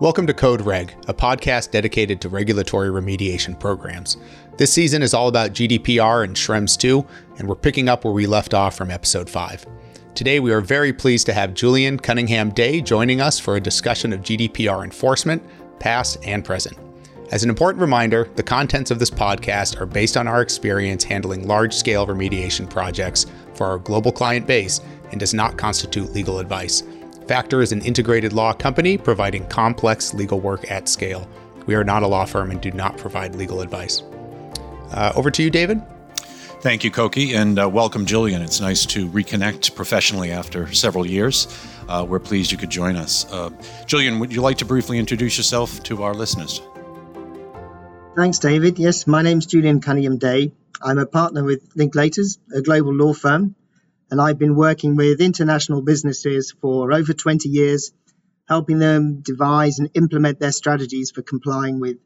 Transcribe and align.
Welcome 0.00 0.26
to 0.26 0.34
Code 0.34 0.62
Reg, 0.62 0.94
a 1.06 1.14
podcast 1.14 1.70
dedicated 1.70 2.20
to 2.22 2.28
regulatory 2.28 2.88
remediation 2.88 3.58
programs. 3.58 4.16
This 4.56 4.72
season 4.72 5.00
is 5.00 5.14
all 5.14 5.28
about 5.28 5.52
GDPR 5.52 6.24
and 6.24 6.34
Schrems 6.34 6.76
2, 6.76 7.06
and 7.38 7.48
we're 7.48 7.54
picking 7.54 7.88
up 7.88 8.04
where 8.04 8.12
we 8.12 8.26
left 8.26 8.52
off 8.52 8.74
from 8.74 8.90
episode 8.90 9.30
5. 9.30 9.64
Today, 10.14 10.40
we 10.40 10.52
are 10.52 10.60
very 10.60 10.92
pleased 10.92 11.26
to 11.26 11.32
have 11.32 11.54
Julian 11.54 11.98
Cunningham 11.98 12.50
Day 12.50 12.80
joining 12.80 13.20
us 13.20 13.38
for 13.38 13.54
a 13.54 13.60
discussion 13.60 14.12
of 14.12 14.22
GDPR 14.22 14.82
enforcement, 14.82 15.42
past 15.78 16.18
and 16.24 16.44
present. 16.44 16.76
As 17.30 17.44
an 17.44 17.50
important 17.50 17.80
reminder, 17.80 18.28
the 18.34 18.42
contents 18.42 18.90
of 18.90 18.98
this 18.98 19.10
podcast 19.10 19.80
are 19.80 19.86
based 19.86 20.16
on 20.16 20.26
our 20.26 20.42
experience 20.42 21.04
handling 21.04 21.46
large 21.46 21.74
scale 21.74 22.06
remediation 22.06 22.68
projects 22.68 23.26
for 23.54 23.66
our 23.66 23.78
global 23.78 24.10
client 24.10 24.46
base 24.46 24.80
and 25.12 25.20
does 25.20 25.32
not 25.32 25.56
constitute 25.56 26.12
legal 26.12 26.40
advice. 26.40 26.82
Factor 27.26 27.62
is 27.62 27.72
an 27.72 27.80
integrated 27.82 28.32
law 28.32 28.52
company 28.52 28.98
providing 28.98 29.46
complex 29.46 30.12
legal 30.12 30.40
work 30.40 30.68
at 30.70 30.88
scale. 30.88 31.28
We 31.66 31.74
are 31.74 31.84
not 31.84 32.02
a 32.02 32.06
law 32.06 32.24
firm 32.24 32.50
and 32.50 32.60
do 32.60 32.72
not 32.72 32.98
provide 32.98 33.36
legal 33.36 33.60
advice. 33.60 34.02
Uh, 34.90 35.12
over 35.14 35.30
to 35.30 35.42
you, 35.42 35.50
David. 35.50 35.80
Thank 36.60 36.84
you, 36.84 36.90
Koki, 36.90 37.34
and 37.34 37.58
uh, 37.58 37.68
welcome, 37.68 38.06
Julian. 38.06 38.42
It's 38.42 38.60
nice 38.60 38.86
to 38.86 39.08
reconnect 39.08 39.74
professionally 39.74 40.30
after 40.30 40.72
several 40.72 41.06
years. 41.06 41.48
Uh, 41.88 42.04
we're 42.08 42.20
pleased 42.20 42.52
you 42.52 42.58
could 42.58 42.70
join 42.70 42.96
us. 42.96 43.30
Uh, 43.32 43.50
Julian, 43.86 44.18
would 44.18 44.32
you 44.32 44.42
like 44.42 44.58
to 44.58 44.64
briefly 44.64 44.98
introduce 44.98 45.36
yourself 45.36 45.82
to 45.84 46.02
our 46.02 46.14
listeners? 46.14 46.60
Thanks, 48.14 48.38
David. 48.38 48.78
Yes, 48.78 49.06
my 49.06 49.22
name's 49.22 49.46
Julian 49.46 49.80
Cunningham 49.80 50.18
Day. 50.18 50.52
I'm 50.80 50.98
a 50.98 51.06
partner 51.06 51.42
with 51.42 51.74
Linklaters, 51.74 52.38
a 52.54 52.62
global 52.62 52.94
law 52.94 53.12
firm 53.12 53.54
and 54.12 54.20
I've 54.20 54.38
been 54.38 54.54
working 54.54 54.94
with 54.94 55.22
international 55.22 55.80
businesses 55.80 56.54
for 56.60 56.92
over 56.92 57.14
20 57.14 57.48
years, 57.48 57.92
helping 58.46 58.78
them 58.78 59.22
devise 59.22 59.78
and 59.78 59.88
implement 59.94 60.38
their 60.38 60.52
strategies 60.52 61.10
for 61.10 61.22
complying 61.22 61.80
with 61.80 61.96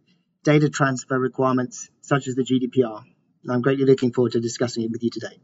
data 0.45 0.71
transfer 0.71 1.19
requirements 1.19 1.91
such 2.03 2.29
as 2.29 2.37
the 2.37 2.45
GDPR. 2.45 3.03
And 3.43 3.53
I'm 3.53 3.61
greatly 3.61 3.87
looking 3.87 4.13
forward 4.13 4.33
to 4.33 4.41
discussing 4.41 4.85
it 4.85 4.93
with 4.93 5.03
you 5.03 5.11
today. 5.11 5.41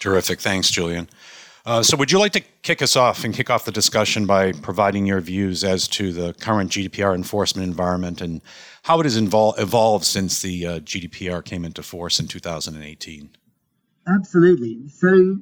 Terrific. 0.00 0.40
Thanks, 0.40 0.70
Julian. 0.70 1.10
Uh, 1.66 1.82
so, 1.82 1.98
would 1.98 2.10
you 2.10 2.18
like 2.18 2.32
to 2.32 2.42
kick 2.62 2.80
us 2.80 2.96
off 2.96 3.22
and 3.22 3.34
kick 3.34 3.50
off 3.50 3.66
the 3.66 3.72
discussion 3.72 4.24
by 4.24 4.52
providing 4.52 5.04
your 5.04 5.20
views 5.20 5.64
as 5.64 5.86
to 5.88 6.14
the 6.14 6.32
current 6.32 6.70
GDPR 6.70 7.14
enforcement 7.14 7.68
environment 7.68 8.22
and 8.22 8.40
how 8.84 8.98
it 9.00 9.04
has 9.04 9.20
evol- 9.20 9.56
evolved 9.60 10.06
since 10.06 10.40
the 10.40 10.66
uh, 10.66 10.80
GDPR 10.80 11.44
came 11.44 11.66
into 11.66 11.82
force 11.82 12.18
in 12.18 12.26
2018? 12.26 13.36
Absolutely. 14.08 14.88
So, 14.88 15.38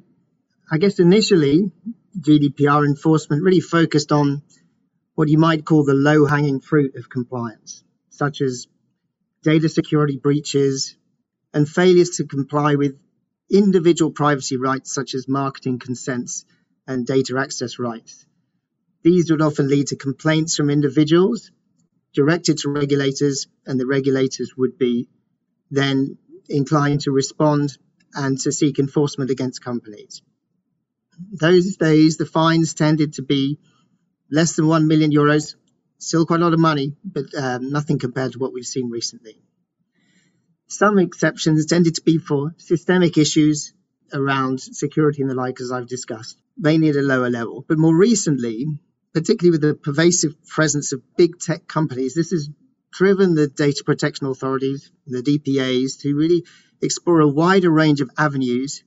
I 0.73 0.77
guess 0.77 0.99
initially, 0.99 1.69
GDPR 2.17 2.85
enforcement 2.85 3.43
really 3.43 3.59
focused 3.59 4.13
on 4.13 4.41
what 5.15 5.27
you 5.27 5.37
might 5.37 5.65
call 5.65 5.83
the 5.83 5.93
low 5.93 6.25
hanging 6.25 6.61
fruit 6.61 6.95
of 6.95 7.09
compliance, 7.09 7.83
such 8.09 8.39
as 8.39 8.67
data 9.43 9.67
security 9.67 10.15
breaches 10.15 10.95
and 11.53 11.67
failures 11.67 12.11
to 12.11 12.25
comply 12.25 12.75
with 12.75 12.97
individual 13.51 14.11
privacy 14.11 14.55
rights, 14.55 14.93
such 14.93 15.13
as 15.13 15.27
marketing 15.27 15.77
consents 15.77 16.45
and 16.87 17.05
data 17.05 17.37
access 17.37 17.77
rights. 17.77 18.25
These 19.03 19.29
would 19.29 19.41
often 19.41 19.67
lead 19.67 19.87
to 19.87 19.97
complaints 19.97 20.55
from 20.55 20.69
individuals 20.69 21.51
directed 22.13 22.59
to 22.59 22.69
regulators, 22.69 23.47
and 23.65 23.77
the 23.77 23.85
regulators 23.85 24.53
would 24.55 24.77
be 24.77 25.09
then 25.69 26.17
inclined 26.47 27.01
to 27.01 27.11
respond 27.11 27.77
and 28.13 28.39
to 28.39 28.53
seek 28.53 28.79
enforcement 28.79 29.31
against 29.31 29.61
companies. 29.61 30.21
Those 31.19 31.75
days, 31.77 32.17
the 32.17 32.25
fines 32.25 32.73
tended 32.73 33.13
to 33.13 33.21
be 33.21 33.59
less 34.29 34.55
than 34.55 34.67
1 34.67 34.87
million 34.87 35.11
euros, 35.11 35.55
still 35.97 36.25
quite 36.25 36.39
a 36.39 36.43
lot 36.43 36.53
of 36.53 36.59
money, 36.59 36.95
but 37.03 37.25
um, 37.35 37.71
nothing 37.71 37.99
compared 37.99 38.33
to 38.33 38.39
what 38.39 38.53
we've 38.53 38.65
seen 38.65 38.89
recently. 38.89 39.41
Some 40.67 40.97
exceptions 40.99 41.65
tended 41.65 41.95
to 41.95 42.01
be 42.01 42.17
for 42.17 42.55
systemic 42.57 43.17
issues 43.17 43.73
around 44.13 44.61
security 44.61 45.21
and 45.21 45.29
the 45.29 45.35
like, 45.35 45.59
as 45.59 45.71
I've 45.71 45.87
discussed, 45.87 46.37
mainly 46.57 46.89
at 46.89 46.95
a 46.95 47.01
lower 47.01 47.29
level. 47.29 47.65
But 47.67 47.77
more 47.77 47.95
recently, 47.95 48.65
particularly 49.13 49.51
with 49.51 49.61
the 49.61 49.75
pervasive 49.75 50.33
presence 50.47 50.93
of 50.93 51.01
big 51.17 51.39
tech 51.39 51.67
companies, 51.67 52.13
this 52.13 52.31
has 52.31 52.49
driven 52.91 53.35
the 53.35 53.47
data 53.47 53.83
protection 53.85 54.27
authorities, 54.27 54.91
the 55.05 55.21
DPAs, 55.21 55.99
to 56.01 56.15
really 56.15 56.45
explore 56.81 57.19
a 57.19 57.27
wider 57.27 57.69
range 57.69 58.01
of 58.01 58.09
avenues 58.17 58.83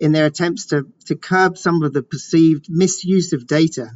in 0.00 0.12
their 0.12 0.26
attempts 0.26 0.66
to, 0.66 0.86
to 1.04 1.14
curb 1.14 1.58
some 1.58 1.82
of 1.82 1.92
the 1.92 2.02
perceived 2.02 2.66
misuse 2.70 3.34
of 3.34 3.46
data 3.46 3.90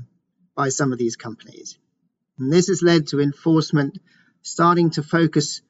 by 0.54 0.68
some 0.68 0.92
of 0.92 0.98
these 0.98 1.16
companies. 1.16 1.78
And 2.38 2.52
this 2.52 2.68
has 2.68 2.82
led 2.82 3.08
to 3.08 3.20
enforcement 3.20 3.98
starting 4.42 4.90
to 4.90 5.02
focus 5.02 5.62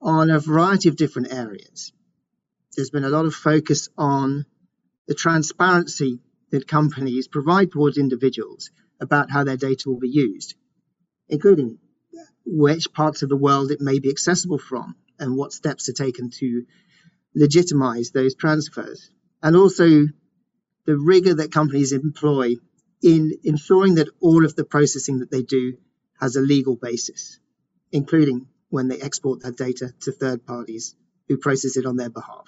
on 0.00 0.30
a 0.30 0.40
variety 0.40 0.88
of 0.88 0.96
different 0.96 1.32
areas. 1.32 1.92
There's 2.76 2.90
been 2.90 3.04
a 3.04 3.08
lot 3.08 3.24
of 3.24 3.34
focus 3.34 3.88
on 3.96 4.46
the 5.06 5.14
transparency 5.14 6.18
that 6.50 6.66
companies 6.66 7.28
provide 7.28 7.70
towards 7.70 7.98
individuals 7.98 8.70
about 9.00 9.30
how 9.30 9.44
their 9.44 9.56
data 9.56 9.88
will 9.88 10.00
be 10.00 10.08
used, 10.08 10.54
including 11.28 11.78
which 12.44 12.92
parts 12.92 13.22
of 13.22 13.28
the 13.28 13.36
world 13.36 13.70
it 13.70 13.80
may 13.80 14.00
be 14.00 14.10
accessible 14.10 14.58
from 14.58 14.96
and 15.18 15.36
what 15.36 15.52
steps 15.52 15.88
are 15.88 15.92
taken 15.92 16.30
to 16.30 16.64
legitimize 17.34 18.10
those 18.10 18.34
transfers. 18.34 19.10
And 19.42 19.56
also 19.56 20.06
the 20.84 20.98
rigor 20.98 21.34
that 21.34 21.52
companies 21.52 21.92
employ 21.92 22.56
in 23.02 23.32
ensuring 23.42 23.96
that 23.96 24.08
all 24.20 24.44
of 24.44 24.54
the 24.54 24.64
processing 24.64 25.18
that 25.18 25.30
they 25.30 25.42
do 25.42 25.76
has 26.20 26.36
a 26.36 26.40
legal 26.40 26.76
basis, 26.76 27.38
including 27.90 28.46
when 28.70 28.88
they 28.88 29.00
export 29.00 29.42
that 29.42 29.56
data 29.56 29.92
to 30.00 30.12
third 30.12 30.46
parties 30.46 30.94
who 31.28 31.36
process 31.36 31.76
it 31.76 31.86
on 31.86 31.96
their 31.96 32.10
behalf. 32.10 32.46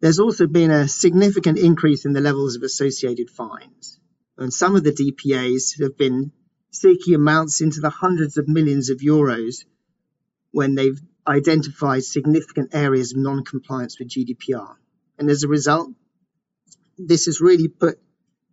There's 0.00 0.20
also 0.20 0.46
been 0.46 0.70
a 0.70 0.88
significant 0.88 1.58
increase 1.58 2.04
in 2.04 2.12
the 2.12 2.20
levels 2.20 2.56
of 2.56 2.62
associated 2.62 3.30
fines. 3.30 3.98
And 4.36 4.52
some 4.52 4.76
of 4.76 4.84
the 4.84 4.92
DPAs 4.92 5.80
have 5.80 5.96
been 5.96 6.32
seeking 6.70 7.14
amounts 7.14 7.60
into 7.60 7.80
the 7.80 7.90
hundreds 7.90 8.36
of 8.36 8.48
millions 8.48 8.90
of 8.90 8.98
euros 8.98 9.64
when 10.50 10.74
they've 10.74 11.00
identified 11.26 12.04
significant 12.04 12.74
areas 12.74 13.12
of 13.12 13.18
non-compliance 13.18 13.98
with 13.98 14.08
GDPR. 14.08 14.74
And 15.18 15.30
as 15.30 15.42
a 15.42 15.48
result, 15.48 15.90
this 16.98 17.26
has 17.26 17.40
really 17.40 17.68
put 17.68 17.98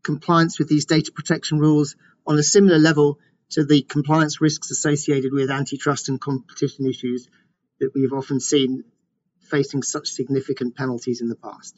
compliance 0.04 0.60
with 0.60 0.68
these 0.68 0.86
data 0.86 1.12
protection 1.12 1.60
rules 1.60 1.96
on 2.26 2.38
a 2.38 2.44
similar 2.44 2.80
level 2.80 3.20
to 3.52 3.66
the 3.66 3.82
compliance 3.82 4.42
risks 4.42 4.72
associated 4.72 5.32
with 5.34 5.52
antitrust 5.52 6.10
and 6.10 6.20
competition 6.20 6.86
issues 6.86 7.28
that 7.80 7.92
we've 7.94 8.14
often 8.14 8.40
seen 8.40 8.84
facing 9.42 9.84
such 9.84 10.08
significant 10.08 10.76
penalties 10.76 11.22
in 11.22 11.28
the 11.28 11.36
past. 11.36 11.76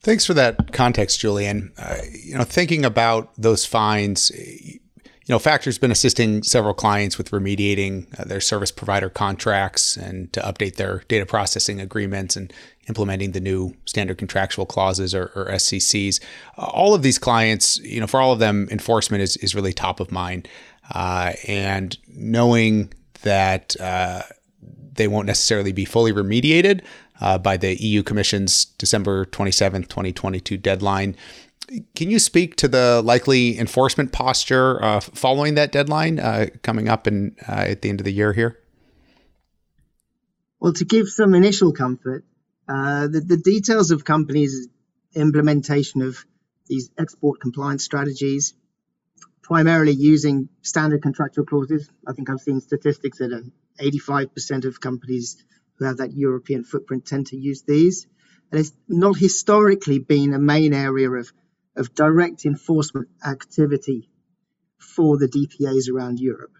Thanks 0.00 0.26
for 0.26 0.34
that 0.34 0.72
context, 0.72 1.20
Julian. 1.20 1.72
Uh, 1.78 1.98
you 2.12 2.36
know, 2.36 2.44
thinking 2.44 2.84
about 2.84 3.32
those 3.36 3.64
fines, 3.64 4.30
you 4.30 4.80
know, 5.28 5.38
Factor's 5.38 5.78
been 5.78 5.92
assisting 5.92 6.42
several 6.42 6.74
clients 6.74 7.18
with 7.18 7.30
remediating 7.30 8.18
uh, 8.18 8.24
their 8.24 8.40
service 8.40 8.72
provider 8.72 9.08
contracts 9.08 9.96
and 9.96 10.32
to 10.32 10.40
update 10.40 10.74
their 10.74 11.04
data 11.06 11.24
processing 11.24 11.80
agreements 11.80 12.34
and 12.34 12.52
implementing 12.88 13.32
the 13.32 13.40
new 13.40 13.74
standard 13.84 14.18
contractual 14.18 14.66
clauses 14.66 15.14
or, 15.14 15.30
or 15.34 15.46
SCCs. 15.52 16.20
Uh, 16.58 16.64
all 16.66 16.94
of 16.94 17.02
these 17.02 17.18
clients, 17.18 17.78
you 17.78 18.00
know, 18.00 18.06
for 18.06 18.20
all 18.20 18.32
of 18.32 18.38
them, 18.38 18.68
enforcement 18.70 19.22
is, 19.22 19.36
is 19.38 19.54
really 19.54 19.72
top 19.72 20.00
of 20.00 20.10
mind. 20.10 20.48
Uh, 20.94 21.32
and 21.46 21.96
knowing 22.08 22.92
that 23.22 23.80
uh, 23.80 24.22
they 24.94 25.06
won't 25.08 25.26
necessarily 25.26 25.72
be 25.72 25.84
fully 25.84 26.12
remediated 26.12 26.82
uh, 27.20 27.38
by 27.38 27.56
the 27.56 27.80
EU 27.80 28.02
Commission's 28.02 28.64
December 28.64 29.24
27th, 29.26 29.88
2022 29.88 30.56
deadline 30.56 31.16
can 31.94 32.10
you 32.10 32.18
speak 32.18 32.56
to 32.56 32.68
the 32.68 33.02
likely 33.02 33.58
enforcement 33.58 34.12
posture 34.12 34.82
uh, 34.82 35.00
following 35.00 35.54
that 35.54 35.72
deadline 35.72 36.18
uh, 36.18 36.46
coming 36.62 36.88
up 36.88 37.06
in, 37.06 37.34
at 37.46 37.82
the 37.82 37.88
end 37.88 38.00
of 38.00 38.04
the 38.04 38.12
year 38.12 38.32
here? 38.32 38.58
Well, 40.60 40.72
to 40.74 40.84
give 40.84 41.08
some 41.08 41.34
initial 41.34 41.72
comfort, 41.72 42.24
uh, 42.68 43.08
the, 43.08 43.20
the, 43.20 43.36
details 43.36 43.90
of 43.90 44.04
companies' 44.04 44.68
implementation 45.14 46.02
of 46.02 46.24
these 46.66 46.90
export 46.96 47.40
compliance 47.40 47.84
strategies, 47.84 48.54
primarily 49.42 49.92
using 49.92 50.48
standard 50.62 51.02
contractual 51.02 51.44
clauses. 51.44 51.88
I 52.06 52.12
think 52.12 52.30
I've 52.30 52.40
seen 52.40 52.60
statistics 52.60 53.18
that 53.18 53.50
85% 53.80 54.64
of 54.64 54.80
companies 54.80 55.42
who 55.74 55.86
have 55.86 55.96
that 55.98 56.12
European 56.12 56.64
footprint 56.64 57.06
tend 57.06 57.28
to 57.28 57.36
use 57.36 57.62
these. 57.62 58.06
And 58.50 58.60
it's 58.60 58.72
not 58.86 59.16
historically 59.16 59.98
been 59.98 60.34
a 60.34 60.38
main 60.38 60.72
area 60.72 61.10
of 61.10 61.32
of 61.76 61.94
direct 61.94 62.44
enforcement 62.44 63.08
activity 63.24 64.08
for 64.78 65.18
the 65.18 65.28
DPAs 65.28 65.90
around 65.90 66.18
Europe. 66.20 66.52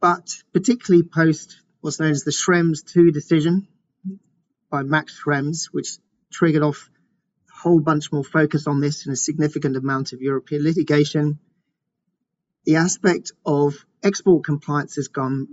But 0.00 0.42
particularly 0.52 1.06
post 1.06 1.60
what's 1.80 2.00
known 2.00 2.10
as 2.10 2.24
the 2.24 2.30
Schrems 2.30 2.84
II 2.96 3.12
decision 3.12 3.68
by 4.70 4.82
Max 4.82 5.20
Schrems, 5.20 5.66
which 5.72 5.98
triggered 6.32 6.62
off 6.62 6.90
a 7.50 7.58
whole 7.62 7.80
bunch 7.80 8.12
more 8.12 8.24
focus 8.24 8.66
on 8.66 8.80
this 8.80 9.06
and 9.06 9.12
a 9.12 9.16
significant 9.16 9.76
amount 9.76 10.12
of 10.12 10.20
European 10.20 10.62
litigation, 10.62 11.38
the 12.64 12.76
aspect 12.76 13.32
of 13.44 13.86
export 14.02 14.44
compliance 14.44 14.96
has 14.96 15.08
gone 15.08 15.46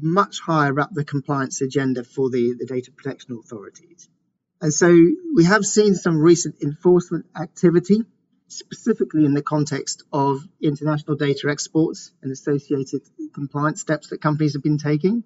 much 0.00 0.40
higher 0.40 0.78
up 0.78 0.90
the 0.92 1.04
compliance 1.04 1.60
agenda 1.62 2.04
for 2.04 2.30
the, 2.30 2.54
the 2.58 2.66
data 2.66 2.92
protection 2.92 3.38
authorities. 3.42 4.08
And 4.60 4.72
so 4.72 4.88
we 5.34 5.44
have 5.44 5.64
seen 5.64 5.94
some 5.94 6.18
recent 6.18 6.56
enforcement 6.62 7.26
activity, 7.40 8.02
specifically 8.48 9.24
in 9.24 9.34
the 9.34 9.42
context 9.42 10.02
of 10.12 10.46
international 10.60 11.16
data 11.16 11.48
exports 11.48 12.12
and 12.22 12.32
associated 12.32 13.02
compliance 13.32 13.80
steps 13.80 14.08
that 14.08 14.20
companies 14.20 14.54
have 14.54 14.62
been 14.62 14.78
taking. 14.78 15.22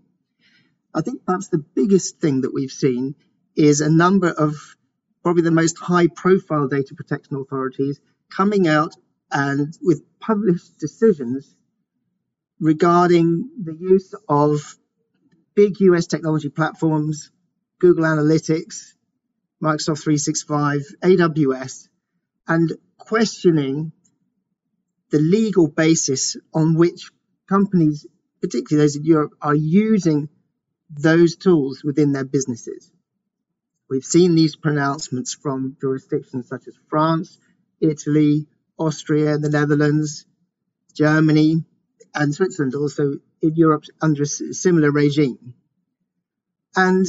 I 0.95 1.01
think 1.01 1.25
perhaps 1.25 1.49
the 1.49 1.65
biggest 1.75 2.21
thing 2.21 2.43
that 2.43 2.53
we've 2.53 2.71
seen 2.71 3.15
is 3.57 3.81
a 3.81 3.91
number 3.91 4.31
of 4.31 4.55
probably 5.23 5.43
the 5.43 5.51
most 5.51 5.79
high 5.79 6.09
profile 6.09 6.69
data 6.69 6.95
protection 6.95 7.37
authorities 7.37 8.01
coming 8.31 8.67
out 8.67 8.95
and 9.31 9.77
with 9.83 10.03
published 10.21 10.79
decisions 10.79 11.55
regarding 12.61 13.51
the 13.63 13.75
use 13.75 14.15
of 14.29 14.77
big 15.55 15.81
US 15.81 16.07
technology 16.07 16.49
platforms, 16.49 17.31
Google 17.79 18.05
Analytics, 18.05 18.95
Microsoft 19.63 20.03
365, 20.03 20.83
AWS, 21.03 21.89
and 22.49 22.73
questioning 22.99 23.93
the 25.11 25.19
legal 25.19 25.69
basis 25.69 26.37
on 26.55 26.75
which 26.75 27.11
companies, 27.49 28.07
particularly 28.41 28.85
those 28.85 28.97
in 28.97 29.05
Europe, 29.05 29.33
are 29.41 29.55
using 29.55 30.29
those 30.91 31.37
tools 31.37 31.83
within 31.85 32.13
their 32.13 32.25
businesses. 32.25 32.91
We've 33.93 34.03
seen 34.03 34.35
these 34.35 34.57
pronouncements 34.57 35.35
from 35.35 35.77
jurisdictions 35.79 36.49
such 36.49 36.67
as 36.67 36.73
France, 36.89 37.39
Italy, 37.79 38.47
Austria, 38.79 39.37
the 39.37 39.51
Netherlands, 39.51 40.25
Germany, 40.95 41.63
and 42.15 42.35
Switzerland, 42.35 42.75
also 42.75 43.17
in 43.43 43.55
Europe 43.55 43.85
under 44.01 44.23
a 44.23 44.27
similar 44.27 44.91
regime. 44.91 45.53
And 46.75 47.05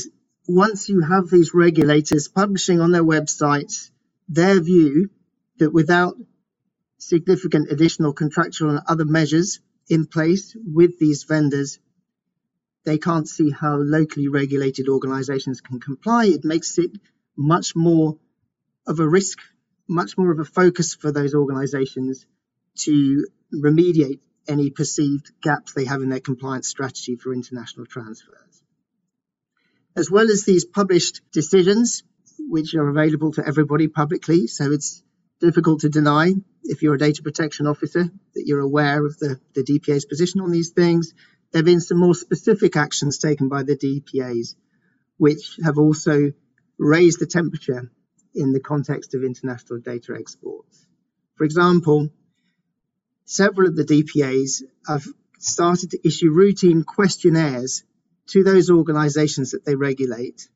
once 0.46 0.90
you 0.90 1.00
have 1.00 1.30
these 1.30 1.54
regulators 1.54 2.28
publishing 2.28 2.82
on 2.82 2.92
their 2.92 3.06
websites 3.16 3.90
their 4.28 4.60
view 4.60 5.10
that 5.60 5.72
without 5.72 6.18
significant 6.98 7.72
additional 7.72 8.12
contractual 8.12 8.72
and 8.72 8.82
other 8.90 9.06
measures 9.06 9.62
in 9.88 10.06
place 10.06 10.54
with 10.54 11.00
these 11.00 11.24
vendors, 11.24 11.80
they 12.86 12.98
can't 12.98 13.28
see 13.28 13.50
how 13.50 13.78
locally 13.78 14.28
regulated 14.28 14.90
organizations 14.90 15.62
can 15.62 15.80
comply. 15.80 16.26
It 16.26 16.44
makes 16.44 16.78
it 16.78 16.92
much 17.36 17.76
more 17.76 18.18
of 18.86 19.00
a 19.00 19.08
risk, 19.08 19.40
much 19.88 20.18
more 20.18 20.32
of 20.32 20.40
a 20.40 20.46
focus 20.46 20.94
for 20.94 21.12
those 21.12 21.34
organizations 21.34 22.26
to 22.80 23.28
remediate 23.54 24.20
any 24.48 24.70
perceived 24.70 25.32
gaps 25.42 25.74
they 25.74 25.86
have 25.86 26.02
in 26.02 26.10
their 26.10 26.20
compliance 26.20 26.68
strategy 26.68 27.16
for 27.16 27.34
international 27.34 27.86
transfers. 27.86 28.64
As 29.96 30.10
well 30.12 30.30
as 30.30 30.44
these 30.44 30.66
published 30.66 31.22
decisions, 31.32 32.04
which 32.40 32.76
are 32.76 32.90
available 32.90 33.32
to 33.34 33.48
everybody 33.48 33.88
publicly, 33.88 34.48
so 34.48 34.72
it's 34.72 35.04
difficult 35.40 35.82
to 35.82 35.90
deny 35.90 36.34
if 36.64 36.82
you're 36.82 36.96
a 36.96 37.00
data 37.00 37.22
protection 37.22 37.68
officer 37.68 38.04
that 38.04 38.44
you're 38.46 38.60
aware 38.60 39.06
of 39.06 39.18
the, 39.20 39.40
the 39.54 39.64
DPA's 39.64 40.06
position 40.06 40.42
on 40.42 40.52
these 40.52 40.72
things. 40.72 41.14
There 41.54 41.60
have 41.60 41.66
been 41.66 41.82
some 41.82 42.00
more 42.00 42.16
specific 42.16 42.76
actions 42.76 43.20
taken 43.20 43.48
by 43.48 43.62
the 43.62 43.78
DPAs, 43.78 44.56
which 45.18 45.60
have 45.64 45.78
also 45.78 46.34
raised 46.80 47.20
the 47.20 47.28
temperature 47.28 47.92
in 48.34 48.54
the 48.54 48.60
context 48.60 49.14
of 49.14 49.24
international 49.24 49.80
data 49.80 50.16
exports. 50.20 50.88
For 51.36 51.44
example, 51.44 52.10
several 53.26 53.70
of 53.70 53.76
the 53.76 53.86
DPAs 53.86 54.64
have 54.88 55.06
started 55.38 55.92
to 55.92 56.08
issue 56.08 56.32
routine 56.32 56.84
questionnaires 56.84 57.84
to 58.30 58.44
those 58.44 58.72
organizations 58.72 59.52
that 59.52 59.64
they 59.64 59.76
regulate, 59.76 60.50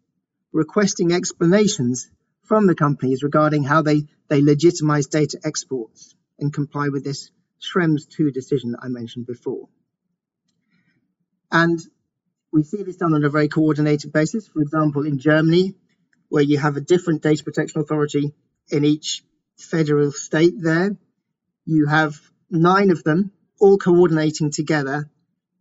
requesting 0.51 1.11
explanations 1.11 2.09
from 2.41 2.65
the 2.65 2.73
companies 2.73 3.21
regarding 3.21 3.63
how 3.63 3.83
they, 3.83 4.07
they 4.29 4.41
legitimize 4.41 5.05
data 5.05 5.39
exports 5.43 6.15
and 6.39 6.51
comply 6.51 6.89
with 6.89 7.03
this 7.03 7.29
Schrems 7.61 8.09
2 8.09 8.31
decision 8.31 8.71
that 8.71 8.79
I 8.81 8.87
mentioned 8.87 9.27
before. 9.27 9.69
And 11.51 11.79
we 12.51 12.63
see 12.63 12.83
this 12.83 12.97
done 12.97 13.13
on 13.13 13.23
a 13.23 13.29
very 13.29 13.47
coordinated 13.47 14.11
basis. 14.11 14.47
For 14.47 14.61
example, 14.61 15.05
in 15.05 15.19
Germany, 15.19 15.75
where 16.29 16.43
you 16.43 16.57
have 16.57 16.77
a 16.77 16.81
different 16.81 17.21
data 17.21 17.43
protection 17.43 17.81
authority 17.81 18.33
in 18.69 18.83
each 18.85 19.23
federal 19.57 20.11
state 20.11 20.55
there, 20.57 20.95
you 21.65 21.87
have 21.87 22.15
nine 22.49 22.91
of 22.91 23.03
them 23.03 23.31
all 23.59 23.77
coordinating 23.77 24.51
together, 24.51 25.09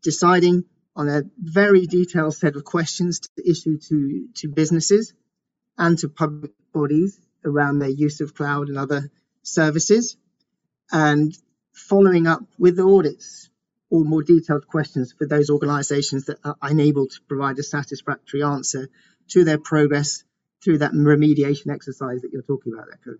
deciding 0.03 0.65
on 0.94 1.09
a 1.09 1.23
very 1.38 1.87
detailed 1.87 2.35
set 2.35 2.56
of 2.56 2.65
questions 2.65 3.21
to 3.21 3.50
issue 3.50 3.79
to, 3.79 4.29
to 4.35 4.49
businesses 4.49 5.12
and 5.79 5.99
to 5.99 6.09
public 6.09 6.53
bodies 6.73 7.19
around 7.44 7.79
their 7.79 7.91
use 7.91 8.21
of 8.21 8.35
cloud 8.35 8.69
and 8.69 8.79
other 8.79 9.11
services, 9.43 10.17
and 10.91 11.37
following 11.73 12.27
up 12.27 12.41
with 12.59 12.79
audits 12.81 13.50
or 13.91 14.05
more 14.05 14.23
detailed 14.23 14.67
questions 14.67 15.15
for 15.17 15.27
those 15.27 15.50
organizations 15.50 16.27
that 16.27 16.38
are 16.44 16.56
unable 16.62 17.06
to 17.06 17.21
provide 17.29 17.59
a 17.59 17.62
satisfactory 17.62 18.43
answer 18.43 18.88
to 19.29 19.44
their 19.44 19.59
progress 19.59 20.25
through 20.62 20.79
that 20.79 20.93
remediation 20.93 21.73
exercise 21.73 22.23
that 22.23 22.33
you're 22.33 22.43
talking 22.43 22.73
about 22.73 22.87
there. 23.05 23.19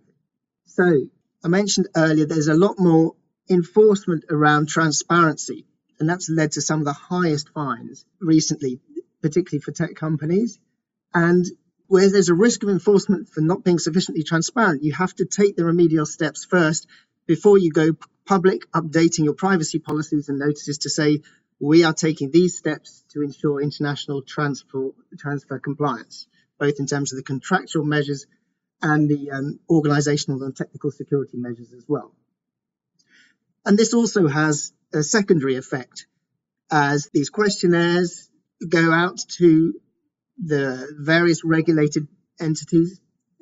So 0.65 1.07
I 1.43 1.47
mentioned 1.47 1.87
earlier 1.95 2.25
there's 2.25 2.49
a 2.49 2.53
lot 2.53 2.77
more 2.77 3.15
enforcement 3.49 4.25
around 4.29 4.67
transparency, 4.67 5.65
and 5.99 6.09
that's 6.09 6.29
led 6.29 6.53
to 6.53 6.61
some 6.61 6.79
of 6.79 6.85
the 6.85 6.93
highest 6.93 7.49
fines 7.49 8.05
recently, 8.19 8.79
particularly 9.21 9.61
for 9.61 9.71
tech 9.71 9.95
companies. 9.95 10.59
And 11.13 11.45
where 11.87 12.09
there's 12.09 12.29
a 12.29 12.35
risk 12.35 12.63
of 12.63 12.69
enforcement 12.69 13.29
for 13.29 13.41
not 13.41 13.63
being 13.63 13.79
sufficiently 13.79 14.23
transparent, 14.23 14.83
you 14.83 14.93
have 14.93 15.15
to 15.15 15.25
take 15.25 15.55
the 15.55 15.63
remedial 15.63 16.05
steps 16.05 16.43
first 16.43 16.87
before 17.25 17.57
you 17.57 17.71
go 17.71 17.95
public, 18.27 18.69
updating 18.71 19.23
your 19.25 19.33
privacy 19.33 19.79
policies 19.79 20.29
and 20.29 20.37
notices 20.37 20.79
to 20.79 20.89
say, 20.89 21.21
we 21.59 21.83
are 21.83 21.93
taking 21.93 22.29
these 22.29 22.57
steps 22.57 23.03
to 23.13 23.23
ensure 23.23 23.61
international 23.61 24.21
transfer, 24.21 24.91
transfer 25.17 25.59
compliance, 25.59 26.27
both 26.59 26.75
in 26.79 26.85
terms 26.85 27.13
of 27.13 27.17
the 27.17 27.23
contractual 27.23 27.83
measures 27.83 28.27
and 28.81 29.09
the 29.09 29.31
um, 29.31 29.59
organizational 29.69 30.43
and 30.43 30.55
technical 30.55 30.91
security 30.91 31.37
measures 31.37 31.73
as 31.73 31.85
well. 31.87 32.13
And 33.65 33.77
this 33.77 33.93
also 33.93 34.27
has 34.27 34.71
a 34.93 35.01
secondary 35.01 35.55
effect 35.55 36.05
as 36.71 37.09
these 37.13 37.29
questionnaires 37.29 38.29
go 38.67 38.91
out 38.91 39.19
to 39.37 39.73
the 40.37 40.87
various 40.97 41.43
regulated 41.43 42.07
entities. 42.39 42.99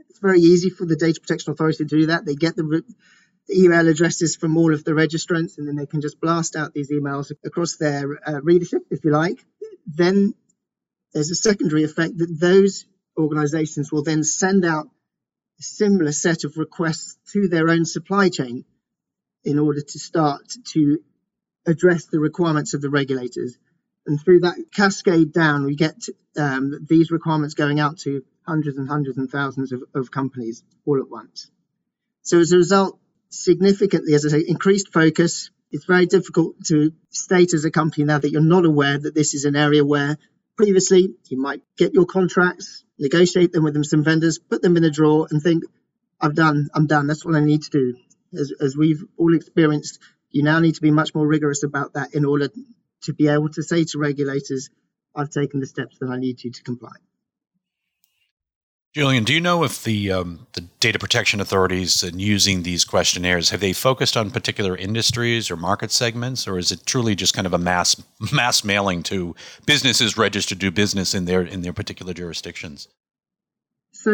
It's 0.09 0.19
very 0.19 0.39
easy 0.39 0.69
for 0.69 0.85
the 0.85 0.95
Data 0.95 1.19
Protection 1.19 1.51
Authority 1.51 1.79
to 1.79 1.85
do 1.85 2.05
that. 2.07 2.25
They 2.25 2.35
get 2.35 2.55
the, 2.55 2.63
the 2.63 2.95
email 3.49 3.87
addresses 3.87 4.35
from 4.35 4.57
all 4.57 4.73
of 4.73 4.83
the 4.83 4.91
registrants 4.91 5.57
and 5.57 5.67
then 5.67 5.75
they 5.75 5.85
can 5.85 6.01
just 6.01 6.19
blast 6.19 6.55
out 6.55 6.73
these 6.73 6.91
emails 6.91 7.31
across 7.43 7.77
their 7.77 8.19
uh, 8.27 8.41
readership, 8.41 8.81
if 8.89 9.03
you 9.03 9.11
like. 9.11 9.43
Then 9.85 10.33
there's 11.13 11.31
a 11.31 11.35
secondary 11.35 11.83
effect 11.83 12.17
that 12.17 12.37
those 12.39 12.85
organizations 13.17 13.91
will 13.91 14.03
then 14.03 14.23
send 14.23 14.65
out 14.65 14.87
a 15.59 15.63
similar 15.63 16.11
set 16.11 16.43
of 16.43 16.57
requests 16.57 17.17
to 17.31 17.47
their 17.47 17.69
own 17.69 17.85
supply 17.85 18.29
chain 18.29 18.65
in 19.43 19.59
order 19.59 19.81
to 19.81 19.99
start 19.99 20.41
to 20.73 20.99
address 21.65 22.05
the 22.05 22.19
requirements 22.19 22.73
of 22.73 22.81
the 22.81 22.89
regulators. 22.89 23.57
And 24.07 24.19
through 24.19 24.41
that 24.41 24.57
cascade 24.73 25.31
down, 25.31 25.65
we 25.65 25.75
get 25.75 25.95
um, 26.37 26.85
these 26.87 27.11
requirements 27.11 27.53
going 27.53 27.79
out 27.79 27.99
to 27.99 28.23
hundreds 28.45 28.77
and 28.77 28.87
hundreds 28.87 29.17
and 29.17 29.29
thousands 29.29 29.71
of, 29.71 29.83
of 29.93 30.11
companies 30.11 30.63
all 30.85 30.99
at 30.99 31.09
once. 31.09 31.49
So 32.21 32.39
as 32.39 32.51
a 32.51 32.57
result, 32.57 32.99
significantly, 33.43 34.13
as 34.13 34.25
I 34.25 34.29
say, 34.29 34.45
increased 34.47 34.91
focus. 34.91 35.51
It's 35.71 35.85
very 35.85 36.05
difficult 36.05 36.55
to 36.65 36.93
state 37.09 37.53
as 37.53 37.65
a 37.65 37.71
company 37.71 38.05
now 38.05 38.19
that 38.19 38.31
you're 38.31 38.41
not 38.41 38.65
aware 38.65 38.97
that 38.97 39.15
this 39.15 39.33
is 39.33 39.45
an 39.45 39.55
area 39.55 39.83
where 39.83 40.17
previously 40.55 41.13
you 41.29 41.39
might 41.39 41.61
get 41.77 41.93
your 41.93 42.05
contracts, 42.05 42.83
negotiate 42.97 43.51
them 43.51 43.63
with 43.63 43.83
some 43.85 44.03
vendors, 44.03 44.39
put 44.39 44.61
them 44.61 44.77
in 44.77 44.83
a 44.83 44.89
drawer 44.89 45.27
and 45.29 45.41
think, 45.41 45.63
I've 46.21 46.35
done, 46.35 46.69
I'm 46.73 46.87
done. 46.87 47.07
That's 47.07 47.25
what 47.25 47.35
I 47.35 47.41
need 47.41 47.63
to 47.63 47.69
do 47.69 47.97
as, 48.37 48.53
as 48.59 48.77
we've 48.77 49.03
all 49.17 49.35
experienced, 49.35 49.99
you 50.31 50.43
now 50.43 50.59
need 50.59 50.75
to 50.75 50.81
be 50.81 50.91
much 50.91 51.13
more 51.15 51.27
rigorous 51.27 51.63
about 51.63 51.93
that 51.93 52.13
in 52.13 52.25
order 52.25 52.49
to 53.03 53.13
be 53.13 53.27
able 53.27 53.49
to 53.49 53.63
say 53.63 53.83
to 53.85 53.99
regulators, 53.99 54.69
I've 55.15 55.29
taken 55.29 55.59
the 55.59 55.67
steps 55.67 55.97
that 55.99 56.09
I 56.09 56.17
need 56.17 56.39
to 56.39 56.49
to 56.49 56.63
comply. 56.63 56.91
Julian, 58.95 59.25
do 59.25 59.33
you 59.33 59.41
know 59.41 59.65
if 59.65 59.83
the 59.83 60.13
um, 60.13 60.47
the 60.53 60.61
data 60.79 60.97
protection 60.97 61.41
authorities 61.41 62.01
in 62.01 62.17
using 62.17 62.63
these 62.63 62.85
questionnaires 62.85 63.49
have 63.49 63.59
they 63.59 63.73
focused 63.73 64.15
on 64.15 64.31
particular 64.31 64.77
industries 64.77 65.51
or 65.51 65.57
market 65.57 65.91
segments, 65.91 66.47
or 66.47 66.57
is 66.57 66.71
it 66.71 66.85
truly 66.85 67.13
just 67.13 67.33
kind 67.33 67.45
of 67.45 67.53
a 67.53 67.57
mass 67.57 68.01
mass 68.31 68.63
mailing 68.63 69.03
to 69.03 69.35
businesses 69.65 70.17
registered 70.17 70.61
to 70.61 70.67
do 70.67 70.71
business 70.71 71.13
in 71.13 71.25
their 71.25 71.41
in 71.41 71.61
their 71.61 71.73
particular 71.73 72.13
jurisdictions? 72.13 72.87
So, 73.91 74.13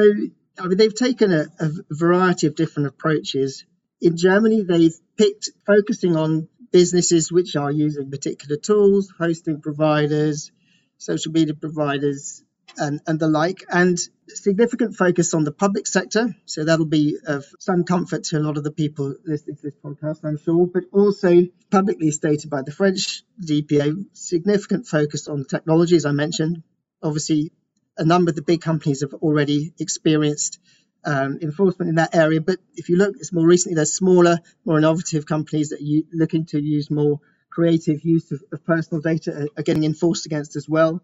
I 0.57 0.67
mean, 0.67 0.77
they've 0.77 0.95
taken 0.95 1.31
a, 1.31 1.45
a 1.59 1.69
variety 1.91 2.47
of 2.47 2.55
different 2.55 2.88
approaches 2.88 3.65
in 4.01 4.17
Germany, 4.17 4.63
they've 4.63 4.95
picked 5.15 5.51
focusing 5.65 6.17
on 6.17 6.47
businesses 6.71 7.31
which 7.31 7.55
are 7.55 7.71
using 7.71 8.09
particular 8.09 8.57
tools, 8.57 9.13
hosting 9.15 9.61
providers, 9.61 10.51
social 10.97 11.31
media 11.31 11.53
providers, 11.53 12.43
and, 12.78 13.01
and 13.08 13.20
the 13.20 13.28
like, 13.28 13.63
and 13.70 13.98
significant 14.28 14.96
focus 14.96 15.34
on 15.34 15.44
the 15.44 15.51
public 15.51 15.88
sector. 15.88 16.36
So 16.46 16.63
that'll 16.63 16.86
be 16.86 17.18
of 17.25 17.46
some 17.60 17.84
comfort 17.84 18.25
to 18.25 18.38
a 18.38 18.40
lot 18.40 18.58
of 18.58 18.63
the 18.63 18.72
people 18.72 19.16
listening 19.25 19.58
to 19.58 19.62
this 19.62 19.75
podcast, 19.84 20.24
I'm 20.24 20.38
sure, 20.38 20.68
but 20.68 20.84
also 20.92 21.48
publicly 21.70 22.12
stated 22.12 22.50
by 22.50 22.62
the 22.62 22.72
French 22.72 23.24
DPA, 23.44 24.06
significant 24.13 24.88
focus 24.88 25.28
on 25.28 25.46
technology, 25.46 25.96
as 25.96 26.06
I 26.06 26.12
mentioned. 26.12 26.63
Obviously, 27.04 27.51
a 27.98 28.06
number 28.06 28.30
of 28.30 28.36
the 28.36 28.42
big 28.42 28.62
companies 28.62 29.01
have 29.01 29.13
already 29.16 29.74
experienced 29.80 30.60
um, 31.06 31.40
enforcement 31.42 31.90
in 31.90 31.96
that 31.96 32.16
area. 32.16 32.42
But 32.42 32.60
if 32.75 32.90
you 32.90 32.98
look, 32.98 33.16
it's 33.18 33.34
more 33.34 33.46
recently, 33.46 33.75
there's 33.75 33.94
smaller, 33.94 34.40
more 34.66 34.78
innovative 34.78 35.25
companies 35.25 35.70
that 35.70 35.82
are 35.82 36.18
looking 36.18 36.46
to 36.48 36.62
use 36.62 36.90
more 36.90 37.20
creative 37.50 38.04
use 38.04 38.32
of, 38.32 38.42
of 38.51 38.63
personal 38.66 39.01
data 39.01 39.48
are 39.58 39.63
getting 39.63 39.84
enforced 39.84 40.25
against 40.25 40.56
as 40.56 40.70
well. 40.70 41.01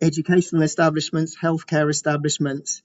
Educational 0.00 0.62
establishments, 0.62 1.36
healthcare 1.40 1.88
establishments. 1.88 2.82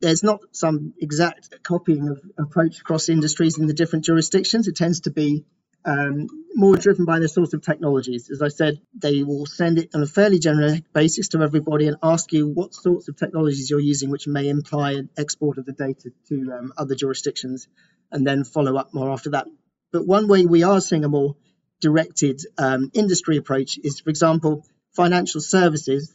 There's 0.00 0.22
not 0.22 0.40
some 0.52 0.94
exact 1.00 1.62
copying 1.62 2.08
of 2.08 2.20
approach 2.38 2.80
across 2.80 3.08
industries 3.08 3.58
in 3.58 3.66
the 3.66 3.74
different 3.74 4.04
jurisdictions. 4.04 4.68
It 4.68 4.76
tends 4.76 5.00
to 5.02 5.10
be 5.10 5.44
um, 5.84 6.28
more 6.54 6.76
driven 6.76 7.04
by 7.04 7.18
the 7.18 7.28
sorts 7.28 7.52
of 7.52 7.62
technologies. 7.62 8.30
As 8.30 8.42
I 8.42 8.48
said, 8.48 8.80
they 8.94 9.22
will 9.22 9.46
send 9.46 9.78
it 9.78 9.94
on 9.94 10.02
a 10.02 10.06
fairly 10.06 10.38
generic 10.38 10.92
basis 10.92 11.28
to 11.28 11.42
everybody 11.42 11.88
and 11.88 11.96
ask 12.02 12.32
you 12.32 12.48
what 12.48 12.74
sorts 12.74 13.08
of 13.08 13.16
technologies 13.16 13.68
you're 13.68 13.80
using, 13.80 14.10
which 14.10 14.26
may 14.26 14.48
imply 14.48 14.92
an 14.92 15.10
export 15.16 15.58
of 15.58 15.66
the 15.66 15.72
data 15.72 16.10
to 16.28 16.52
um, 16.52 16.72
other 16.76 16.94
jurisdictions, 16.94 17.68
and 18.10 18.26
then 18.26 18.44
follow 18.44 18.76
up 18.76 18.94
more 18.94 19.10
after 19.10 19.30
that. 19.30 19.46
But 19.92 20.06
one 20.06 20.28
way 20.28 20.46
we 20.46 20.62
are 20.62 20.80
seeing 20.80 21.04
a 21.04 21.08
more 21.08 21.36
directed 21.80 22.40
um, 22.56 22.90
industry 22.94 23.36
approach 23.36 23.78
is, 23.82 24.00
for 24.00 24.10
example, 24.10 24.64
financial 24.94 25.40
services. 25.40 26.14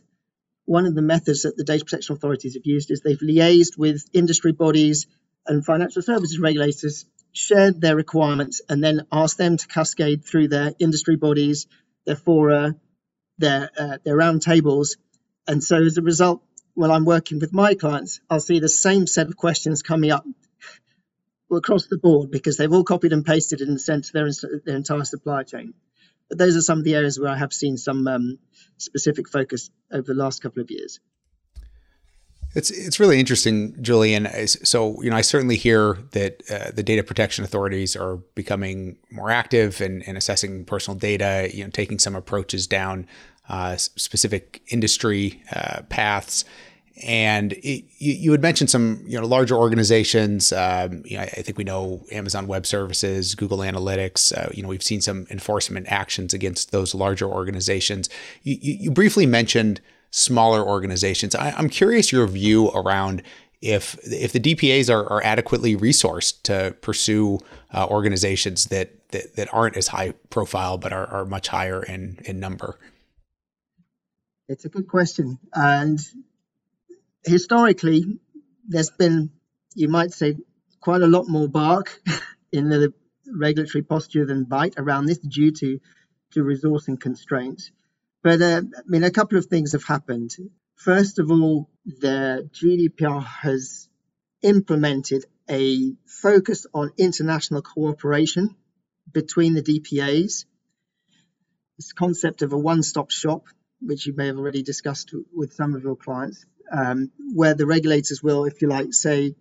One 0.65 0.85
of 0.85 0.95
the 0.95 1.01
methods 1.01 1.43
that 1.43 1.57
the 1.57 1.63
data 1.63 1.83
protection 1.83 2.15
authorities 2.15 2.53
have 2.53 2.65
used 2.65 2.91
is 2.91 3.01
they've 3.01 3.19
liaised 3.19 3.77
with 3.77 4.03
industry 4.13 4.51
bodies 4.51 5.07
and 5.47 5.65
financial 5.65 6.01
services 6.01 6.39
regulators 6.39 7.05
shared 7.31 7.81
their 7.81 7.95
requirements 7.95 8.61
and 8.69 8.83
then 8.83 9.05
asked 9.11 9.37
them 9.37 9.57
to 9.57 9.67
cascade 9.67 10.23
through 10.23 10.47
their 10.47 10.73
industry 10.79 11.15
bodies, 11.15 11.67
their 12.05 12.15
fora, 12.15 12.75
their 13.37 13.69
uh, 13.77 13.97
their 14.03 14.15
round 14.15 14.41
tables. 14.41 14.97
And 15.47 15.63
so 15.63 15.77
as 15.77 15.97
a 15.97 16.01
result, 16.01 16.43
when 16.73 16.91
I'm 16.91 17.05
working 17.05 17.39
with 17.39 17.53
my 17.53 17.73
clients, 17.73 18.19
I'll 18.29 18.39
see 18.39 18.59
the 18.59 18.69
same 18.69 19.07
set 19.07 19.27
of 19.27 19.37
questions 19.37 19.81
coming 19.81 20.11
up 20.11 20.25
across 21.51 21.87
the 21.87 21.97
board 21.97 22.29
because 22.31 22.57
they've 22.57 22.71
all 22.71 22.83
copied 22.83 23.13
and 23.13 23.25
pasted 23.25 23.61
and 23.61 23.81
sent 23.81 24.05
to 24.05 24.13
their, 24.13 24.29
their 24.65 24.75
entire 24.75 25.03
supply 25.03 25.43
chain. 25.43 25.73
Those 26.31 26.55
are 26.55 26.61
some 26.61 26.79
of 26.79 26.83
the 26.83 26.95
areas 26.95 27.19
where 27.19 27.31
I 27.31 27.37
have 27.37 27.53
seen 27.53 27.77
some 27.77 28.07
um, 28.07 28.37
specific 28.77 29.27
focus 29.29 29.69
over 29.91 30.13
the 30.13 30.19
last 30.19 30.41
couple 30.41 30.61
of 30.61 30.69
years. 30.69 30.99
It's 32.55 32.71
it's 32.71 32.99
really 32.99 33.19
interesting, 33.19 33.75
Julian. 33.81 34.27
So 34.47 35.01
you 35.03 35.11
know, 35.11 35.15
I 35.15 35.21
certainly 35.21 35.55
hear 35.55 35.99
that 36.11 36.41
uh, 36.49 36.71
the 36.71 36.81
data 36.81 37.03
protection 37.03 37.43
authorities 37.43 37.95
are 37.95 38.17
becoming 38.33 38.97
more 39.11 39.29
active 39.29 39.81
and 39.81 40.01
in, 40.01 40.09
in, 40.11 40.17
assessing 40.17 40.65
personal 40.65 40.97
data. 40.97 41.49
You 41.53 41.65
know, 41.65 41.69
taking 41.69 41.99
some 41.99 42.15
approaches 42.15 42.65
down 42.65 43.05
uh, 43.49 43.77
specific 43.77 44.63
industry 44.67 45.43
uh, 45.55 45.81
paths. 45.89 46.43
And 47.03 47.53
it, 47.53 47.85
you, 47.97 48.13
you 48.13 48.31
had 48.31 48.41
mentioned 48.41 48.69
some 48.69 49.03
you 49.05 49.19
know 49.19 49.25
larger 49.25 49.55
organizations. 49.55 50.51
Um, 50.51 51.03
you 51.05 51.17
know, 51.17 51.23
I 51.23 51.41
think 51.41 51.57
we 51.57 51.63
know 51.63 52.05
Amazon 52.11 52.47
Web 52.47 52.65
Services, 52.65 53.35
Google 53.35 53.59
Analytics. 53.59 54.37
Uh, 54.37 54.49
you 54.53 54.63
know, 54.63 54.69
we've 54.69 54.83
seen 54.83 55.01
some 55.01 55.27
enforcement 55.29 55.87
actions 55.89 56.33
against 56.33 56.71
those 56.71 56.93
larger 56.93 57.25
organizations. 57.25 58.09
you, 58.43 58.57
you 58.61 58.91
briefly 58.91 59.25
mentioned 59.25 59.81
smaller 60.11 60.63
organizations. 60.63 61.35
I, 61.35 61.57
am 61.59 61.69
curious 61.69 62.11
your 62.11 62.27
view 62.27 62.69
around 62.69 63.21
if 63.61 63.97
if 64.03 64.31
the 64.31 64.39
DPAs 64.39 64.89
are, 64.89 65.05
are 65.11 65.23
adequately 65.23 65.75
resourced 65.75 66.43
to 66.43 66.75
pursue 66.81 67.39
uh, 67.73 67.85
organizations 67.87 68.65
that, 68.65 69.09
that 69.11 69.35
that 69.35 69.53
aren't 69.53 69.75
as 69.75 69.87
high 69.87 70.13
profile 70.29 70.77
but 70.77 70.93
are, 70.93 71.07
are 71.07 71.25
much 71.25 71.49
higher 71.49 71.83
in 71.83 72.19
in 72.25 72.39
number. 72.39 72.79
It's 74.47 74.65
a 74.65 74.69
good 74.69 74.87
question, 74.87 75.37
and 75.53 75.99
historically, 77.29 78.19
there's 78.67 78.89
been 78.89 79.31
you 79.75 79.87
might 79.87 80.11
say 80.11 80.35
quite 80.81 81.01
a 81.01 81.07
lot 81.07 81.27
more 81.27 81.47
bark 81.47 82.01
in 82.51 82.69
the 82.69 82.93
regulatory 83.31 83.83
posture 83.83 84.25
than 84.25 84.43
bite 84.43 84.73
around 84.77 85.05
this 85.05 85.19
due 85.19 85.51
to 85.51 85.79
to 86.31 86.39
resourcing 86.41 86.99
constraints. 86.99 87.71
But 88.23 88.41
uh, 88.41 88.61
I 88.77 88.81
mean, 88.87 89.03
a 89.03 89.11
couple 89.11 89.37
of 89.37 89.45
things 89.45 89.71
have 89.71 89.83
happened. 89.83 90.35
First 90.75 91.19
of 91.19 91.31
all, 91.31 91.69
the 91.85 92.49
GDPR 92.53 93.23
has 93.23 93.87
implemented 94.41 95.25
a 95.49 95.93
focus 96.05 96.65
on 96.73 96.91
international 96.97 97.61
cooperation 97.61 98.55
between 99.11 99.55
the 99.55 99.63
DPAs. 99.63 100.45
This 101.77 101.93
concept 101.93 102.41
of 102.41 102.53
a 102.53 102.57
one 102.57 102.83
stop 102.83 103.09
shop, 103.09 103.45
which 103.81 104.05
you 104.05 104.13
may 104.15 104.27
have 104.27 104.37
already 104.37 104.63
discussed 104.63 105.13
with 105.33 105.53
some 105.53 105.75
of 105.75 105.83
your 105.83 105.95
clients, 105.95 106.45
um, 106.71 107.11
where 107.33 107.53
the 107.53 107.65
regulators 107.65 108.21
will, 108.23 108.45
if 108.45 108.61
you 108.61 108.67
like, 108.67 108.93
say, 108.93 109.35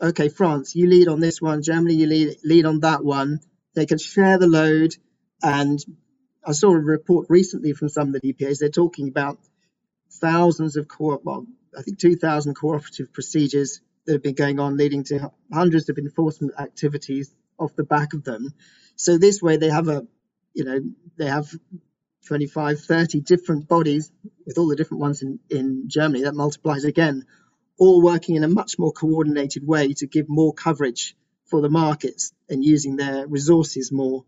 okay, 0.00 0.28
France, 0.28 0.74
you 0.74 0.88
lead 0.88 1.08
on 1.08 1.20
this 1.20 1.40
one, 1.40 1.62
Germany, 1.62 1.94
you 1.94 2.06
lead, 2.06 2.36
lead 2.44 2.66
on 2.66 2.80
that 2.80 3.04
one. 3.04 3.40
They 3.74 3.86
can 3.86 3.98
share 3.98 4.38
the 4.38 4.48
load 4.48 4.94
and 5.42 5.78
I 6.46 6.52
saw 6.52 6.70
a 6.70 6.78
report 6.78 7.26
recently 7.28 7.72
from 7.72 7.88
some 7.88 8.14
of 8.14 8.20
the 8.20 8.32
DPAs. 8.32 8.58
They're 8.60 8.68
talking 8.68 9.08
about 9.08 9.38
thousands 10.12 10.76
of 10.76 10.88
co 10.88 11.20
well, 11.24 11.46
I 11.76 11.82
think 11.82 11.98
2,000 11.98 12.54
cooperative 12.54 13.12
procedures 13.12 13.80
that 14.06 14.12
have 14.14 14.22
been 14.22 14.34
going 14.34 14.60
on, 14.60 14.76
leading 14.76 15.04
to 15.04 15.32
hundreds 15.52 15.88
of 15.88 15.98
enforcement 15.98 16.54
activities 16.58 17.34
off 17.58 17.74
the 17.74 17.84
back 17.84 18.14
of 18.14 18.22
them. 18.24 18.54
So 18.94 19.18
this 19.18 19.42
way, 19.42 19.56
they 19.56 19.68
have 19.68 19.88
a, 19.88 20.06
you 20.54 20.64
know, 20.64 20.80
they 21.18 21.26
have 21.26 21.48
25, 22.26 22.80
30 22.80 23.20
different 23.20 23.68
bodies 23.68 24.12
with 24.46 24.58
all 24.58 24.68
the 24.68 24.76
different 24.76 25.00
ones 25.00 25.22
in, 25.22 25.40
in 25.50 25.84
Germany. 25.88 26.24
That 26.24 26.34
multiplies 26.34 26.84
again, 26.84 27.24
all 27.78 28.02
working 28.02 28.36
in 28.36 28.44
a 28.44 28.48
much 28.48 28.78
more 28.78 28.92
coordinated 28.92 29.66
way 29.66 29.94
to 29.94 30.06
give 30.06 30.26
more 30.28 30.54
coverage 30.54 31.16
for 31.46 31.60
the 31.62 31.70
markets 31.70 32.32
and 32.48 32.64
using 32.64 32.96
their 32.96 33.26
resources 33.26 33.92
more 33.92 34.24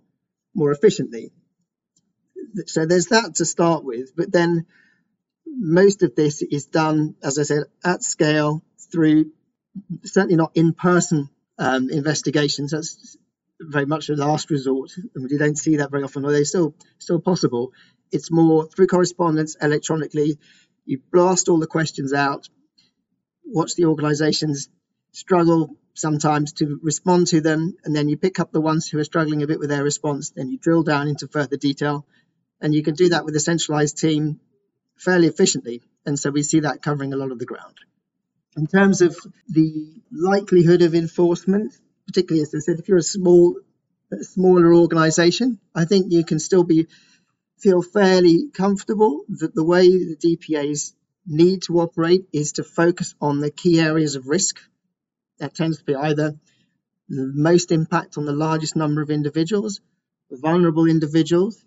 more 0.55 0.73
efficiently 0.73 1.31
so 2.67 2.87
there's 2.87 3.07
that 3.07 3.37
to 3.37 3.45
start 3.45 3.85
with. 3.85 4.15
But 4.17 4.33
then 4.33 4.67
most 5.47 6.03
of 6.03 6.15
this 6.15 6.43
is 6.43 6.67
done, 6.67 7.17
as 7.23 7.39
I 7.39 7.43
said, 7.43 7.65
at 7.85 8.03
scale 8.03 8.63
through 8.93 9.33
certainly 10.05 10.37
not 10.37 10.53
in 10.57 10.73
person 10.75 11.31
um, 11.59 11.91
investigations. 11.91 12.73
That's 12.73 13.17
very 13.61 13.87
much 13.87 14.09
a 14.09 14.15
last 14.15 14.51
resort, 14.51 14.93
and 14.97 15.29
we 15.31 15.39
don't 15.39 15.59
see 15.59 15.77
that 15.77 15.91
very 15.91 16.03
often. 16.05 16.25
Although 16.25 16.43
still 16.45 16.75
still 16.99 17.21
possible. 17.21 17.73
It's 18.11 18.31
more 18.31 18.67
through 18.67 18.87
correspondence 18.87 19.57
electronically. 19.61 20.39
You 20.87 21.01
blast 21.13 21.49
all 21.49 21.59
the 21.59 21.67
questions 21.67 22.15
out, 22.15 22.49
watch 23.45 23.75
the 23.75 23.85
organisations 23.85 24.69
struggle 25.13 25.77
sometimes 25.95 26.53
to 26.55 26.79
respond 26.83 27.27
to 27.29 27.41
them, 27.41 27.77
and 27.85 27.95
then 27.95 28.09
you 28.09 28.17
pick 28.17 28.41
up 28.41 28.53
the 28.53 28.61
ones 28.61 28.89
who 28.89 28.99
are 28.99 29.05
struggling 29.05 29.43
a 29.43 29.47
bit 29.47 29.59
with 29.59 29.69
their 29.69 29.83
response. 29.83 30.31
Then 30.31 30.51
you 30.51 30.59
drill 30.59 30.83
down 30.83 31.09
into 31.09 31.29
further 31.29 31.57
detail, 31.57 32.07
and 32.61 32.75
you 32.75 32.83
can 32.83 32.95
do 32.95 33.11
that 33.11 33.25
with 33.25 33.37
a 33.37 33.41
centralized 33.41 33.99
team 33.99 34.41
fairly 34.97 35.27
efficiently. 35.27 35.83
And 36.07 36.19
so 36.19 36.31
we 36.31 36.43
see 36.43 36.61
that 36.61 36.83
covering 36.83 37.13
a 37.13 37.17
lot 37.17 37.33
of 37.33 37.39
the 37.39 37.45
ground. 37.45 37.75
In 38.57 38.67
terms 38.67 39.03
of 39.03 39.17
the 39.49 40.01
likelihood 40.11 40.83
of 40.83 40.95
enforcement, 40.95 41.75
particularly 42.09 42.43
as 42.43 42.55
I 42.55 42.59
said, 42.59 42.81
if 42.81 42.89
you're 42.89 42.99
a 42.99 43.03
small, 43.03 43.61
a 44.11 44.25
smaller 44.25 44.75
organization, 44.75 45.61
I 45.75 45.85
think 45.85 46.07
you 46.11 46.25
can 46.25 46.41
still 46.41 46.65
be 46.65 46.87
feel 47.59 47.83
fairly 47.83 48.49
comfortable 48.53 49.25
that 49.29 49.55
the 49.55 49.65
way 49.65 49.89
the 49.89 50.17
DPAs 50.17 50.93
need 51.27 51.63
to 51.63 51.81
operate 51.81 52.25
is 52.33 52.53
to 52.53 52.65
focus 52.65 53.15
on 53.21 53.41
the 53.41 53.51
key 53.51 53.81
areas 53.81 54.17
of 54.17 54.27
risk. 54.29 54.59
That 55.39 55.55
tends 55.55 55.79
to 55.79 55.85
be 55.85 55.95
either 55.95 56.37
the 57.09 57.33
most 57.35 57.73
impact 57.73 58.17
on 58.17 58.25
the 58.25 58.33
largest 58.33 58.77
number 58.77 59.03
of 59.03 59.11
individuals, 59.11 59.81
vulnerable 60.31 60.87
individuals, 60.87 61.65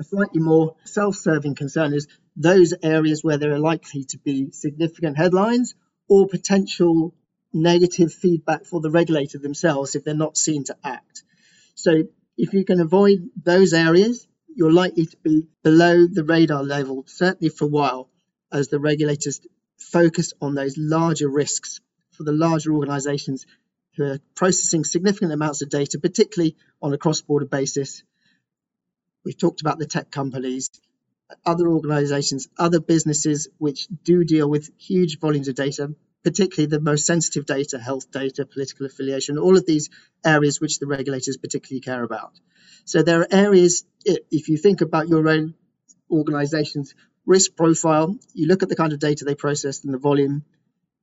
a 0.00 0.04
slightly 0.04 0.40
more 0.40 0.76
self-serving 0.84 1.56
concern 1.56 1.92
is 1.92 2.06
those 2.36 2.72
areas 2.82 3.24
where 3.24 3.38
there 3.38 3.52
are 3.52 3.58
likely 3.58 4.04
to 4.04 4.18
be 4.18 4.50
significant 4.52 5.16
headlines 5.16 5.74
or 6.08 6.28
potential 6.28 7.14
negative 7.52 8.12
feedback 8.12 8.64
for 8.64 8.80
the 8.80 8.90
regulator 8.90 9.38
themselves 9.38 9.94
if 9.94 10.04
they're 10.04 10.14
not 10.14 10.36
seen 10.36 10.64
to 10.64 10.76
act. 10.84 11.22
So 11.74 12.04
if 12.36 12.52
you 12.52 12.64
can 12.64 12.80
avoid 12.80 13.28
those 13.42 13.72
areas, 13.72 14.26
you're 14.54 14.72
likely 14.72 15.06
to 15.06 15.16
be 15.18 15.46
below 15.62 16.06
the 16.06 16.24
radar 16.24 16.62
level, 16.62 17.04
certainly 17.06 17.50
for 17.50 17.64
a 17.64 17.68
while, 17.68 18.10
as 18.52 18.68
the 18.68 18.80
regulators 18.80 19.40
focus 19.78 20.32
on 20.40 20.54
those 20.54 20.76
larger 20.76 21.28
risks 21.28 21.80
for 22.12 22.24
the 22.24 22.32
larger 22.32 22.72
organizations 22.72 23.46
who 23.96 24.04
are 24.04 24.18
processing 24.34 24.84
significant 24.84 25.32
amounts 25.32 25.62
of 25.62 25.70
data, 25.70 25.98
particularly 25.98 26.56
on 26.82 26.92
a 26.92 26.98
cross 26.98 27.20
border 27.20 27.46
basis 27.46 28.02
We've 29.24 29.36
talked 29.36 29.60
about 29.60 29.78
the 29.78 29.86
tech 29.86 30.10
companies, 30.10 30.70
other 31.44 31.68
organizations, 31.68 32.48
other 32.56 32.80
businesses 32.80 33.48
which 33.58 33.86
do 34.02 34.24
deal 34.24 34.48
with 34.48 34.70
huge 34.78 35.18
volumes 35.18 35.48
of 35.48 35.54
data, 35.54 35.94
particularly 36.24 36.68
the 36.68 36.80
most 36.80 37.06
sensitive 37.06 37.46
data, 37.46 37.78
health 37.78 38.10
data, 38.10 38.44
political 38.44 38.86
affiliation, 38.86 39.38
all 39.38 39.56
of 39.56 39.66
these 39.66 39.90
areas 40.24 40.60
which 40.60 40.78
the 40.78 40.86
regulators 40.86 41.36
particularly 41.36 41.80
care 41.80 42.02
about. 42.02 42.32
So 42.84 43.02
there 43.02 43.20
are 43.20 43.28
areas, 43.30 43.84
if 44.04 44.48
you 44.48 44.56
think 44.56 44.80
about 44.80 45.08
your 45.08 45.28
own 45.28 45.54
organization's 46.10 46.94
risk 47.26 47.54
profile, 47.56 48.16
you 48.32 48.46
look 48.46 48.62
at 48.62 48.68
the 48.68 48.76
kind 48.76 48.92
of 48.92 48.98
data 48.98 49.24
they 49.24 49.34
process 49.34 49.84
and 49.84 49.92
the 49.92 49.98
volume 49.98 50.44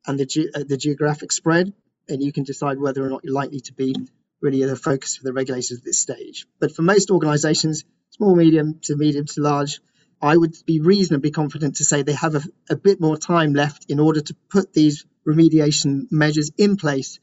and 0.07 0.19
the, 0.19 0.25
ge- 0.25 0.49
uh, 0.53 0.63
the 0.67 0.77
geographic 0.77 1.31
spread, 1.31 1.73
and 2.09 2.21
you 2.21 2.31
can 2.31 2.43
decide 2.43 2.79
whether 2.79 3.05
or 3.05 3.09
not 3.09 3.23
you're 3.23 3.33
likely 3.33 3.59
to 3.61 3.73
be 3.73 3.95
really 4.41 4.63
the 4.63 4.75
focus 4.75 5.17
for 5.17 5.23
the 5.23 5.33
regulators 5.33 5.71
at 5.71 5.83
this 5.83 5.99
stage. 5.99 6.45
But 6.59 6.75
for 6.75 6.81
most 6.81 7.09
organizations, 7.09 7.83
small, 8.11 8.35
medium 8.35 8.79
to 8.83 8.95
medium 8.95 9.25
to 9.25 9.41
large, 9.41 9.79
I 10.21 10.35
would 10.35 10.55
be 10.65 10.79
reasonably 10.79 11.31
confident 11.31 11.77
to 11.77 11.83
say 11.83 12.01
they 12.01 12.13
have 12.13 12.35
a, 12.35 12.41
a 12.69 12.75
bit 12.75 12.99
more 12.99 13.17
time 13.17 13.53
left 13.53 13.85
in 13.89 13.99
order 13.99 14.21
to 14.21 14.35
put 14.49 14.73
these 14.73 15.05
remediation 15.27 16.11
measures 16.11 16.51
in 16.57 16.77
place 16.77 17.19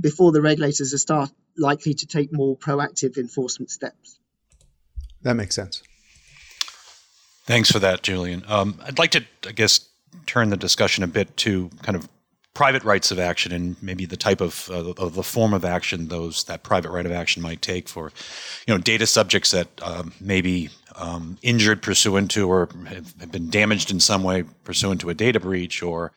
before 0.00 0.32
the 0.32 0.40
regulators 0.40 0.94
are 0.94 0.98
start 0.98 1.30
likely 1.56 1.94
to 1.94 2.06
take 2.06 2.32
more 2.32 2.56
proactive 2.56 3.18
enforcement 3.18 3.70
steps. 3.70 4.18
That 5.22 5.34
makes 5.34 5.54
sense. 5.54 5.82
Thanks 7.44 7.70
for 7.70 7.80
that, 7.80 8.02
Julian. 8.02 8.44
Um, 8.46 8.80
I'd 8.84 8.98
like 8.98 9.10
to, 9.12 9.24
I 9.46 9.52
guess, 9.52 9.80
turn 10.26 10.50
the 10.50 10.56
discussion 10.56 11.04
a 11.04 11.08
bit 11.08 11.36
to 11.38 11.68
kind 11.82 11.96
of 11.96 12.08
private 12.54 12.82
rights 12.82 13.10
of 13.10 13.18
action 13.18 13.52
and 13.52 13.80
maybe 13.82 14.04
the 14.04 14.16
type 14.16 14.40
of, 14.40 14.68
uh, 14.70 14.92
of 14.98 15.14
the 15.14 15.22
form 15.22 15.54
of 15.54 15.64
action 15.64 16.08
those 16.08 16.44
that 16.44 16.62
private 16.62 16.90
right 16.90 17.06
of 17.06 17.12
action 17.12 17.42
might 17.42 17.62
take 17.62 17.88
for, 17.88 18.12
you 18.66 18.74
know, 18.74 18.78
data 18.78 19.06
subjects 19.06 19.52
that 19.52 19.68
um, 19.82 20.12
may 20.20 20.40
be 20.40 20.68
um, 20.96 21.38
injured 21.42 21.80
pursuant 21.80 22.30
to 22.32 22.50
or 22.50 22.68
have 22.86 23.32
been 23.32 23.48
damaged 23.50 23.90
in 23.90 24.00
some 24.00 24.22
way 24.22 24.42
pursuant 24.64 25.00
to 25.00 25.10
a 25.10 25.14
data 25.14 25.38
breach 25.38 25.82
or 25.82 26.12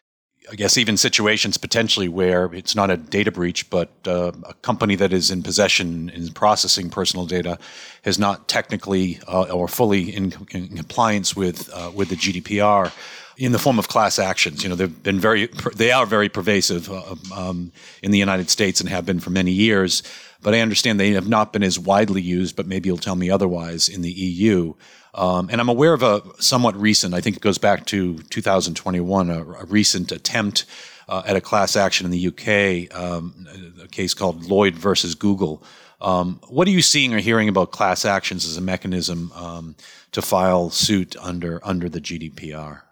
I 0.52 0.56
guess 0.56 0.78
even 0.78 0.98
situations 0.98 1.58
potentially 1.58 2.10
where 2.10 2.54
it's 2.54 2.76
not 2.76 2.92
a 2.92 2.98
data 2.98 3.32
breach, 3.32 3.70
but 3.70 3.90
uh, 4.06 4.32
a 4.44 4.54
company 4.56 4.96
that 4.96 5.14
is 5.14 5.32
in 5.32 5.42
possession 5.42 6.12
and 6.14 6.36
processing 6.36 6.90
personal 6.90 7.26
data 7.26 7.58
has 8.04 8.20
not 8.20 8.50
technically 8.50 9.20
uh, 9.28 9.44
or 9.44 9.68
fully 9.68 10.14
in, 10.14 10.34
in 10.52 10.68
compliance 10.76 11.36
with 11.36 11.70
uh, 11.74 11.92
with 11.94 12.10
the 12.10 12.16
GDPR 12.16 12.92
in 13.38 13.52
the 13.52 13.60
form 13.60 13.80
of 13.80 13.88
class 13.88 14.20
actions. 14.20 14.64
You 14.64 14.70
know, 14.70 14.76
they've 14.76 15.04
been 15.04 15.20
very, 15.20 15.48
they 15.76 15.92
are 15.92 16.06
very 16.06 16.30
pervasive 16.30 16.90
uh, 16.92 17.16
um, 17.36 17.72
in 18.02 18.12
the 18.12 18.20
United 18.20 18.50
States 18.50 18.80
and 18.80 18.90
have 18.90 19.06
been 19.06 19.20
for 19.20 19.30
many 19.30 19.52
years. 19.52 20.04
But 20.42 20.54
I 20.54 20.60
understand 20.60 21.00
they 21.00 21.12
have 21.12 21.28
not 21.28 21.54
been 21.54 21.64
as 21.64 21.80
widely 21.80 22.22
used, 22.22 22.56
but 22.56 22.68
maybe 22.68 22.90
you'll 22.90 22.98
tell 22.98 23.16
me 23.16 23.30
otherwise 23.30 23.88
in 23.88 24.02
the 24.02 24.12
EU. 24.12 24.74
Um, 25.16 25.50
and 25.52 25.62
I'm 25.62 25.70
aware 25.70 25.94
of 25.94 26.04
a 26.04 26.22
somewhat 26.40 26.76
recent, 26.76 27.14
I 27.14 27.22
think 27.22 27.38
it 27.38 27.42
goes 27.42 27.58
back 27.58 27.86
to 27.88 28.18
2021, 28.18 29.30
a, 29.30 29.42
a 29.42 29.66
recent 29.66 30.12
attempt 30.12 30.66
uh, 31.08 31.22
at 31.26 31.36
a 31.36 31.42
class 31.42 31.76
action 31.76 32.06
in 32.06 32.12
the 32.12 32.28
UK, 32.28 32.96
um, 32.98 33.48
a 33.82 33.88
case 33.88 34.14
called 34.14 34.46
Lloyd 34.46 34.76
versus 34.76 35.16
Google. 35.16 35.64
Um, 36.02 36.40
what 36.50 36.68
are 36.68 36.72
you 36.72 36.82
seeing 36.82 37.14
or 37.14 37.20
hearing 37.20 37.48
about 37.48 37.72
class 37.72 38.04
actions 38.04 38.46
as 38.46 38.58
a 38.58 38.62
mechanism 38.62 39.32
um, 39.34 39.76
to 40.12 40.22
file 40.22 40.70
suit 40.70 41.16
under 41.20 41.62
under 41.64 41.88
the 41.88 42.02
GDPR? 42.02 42.83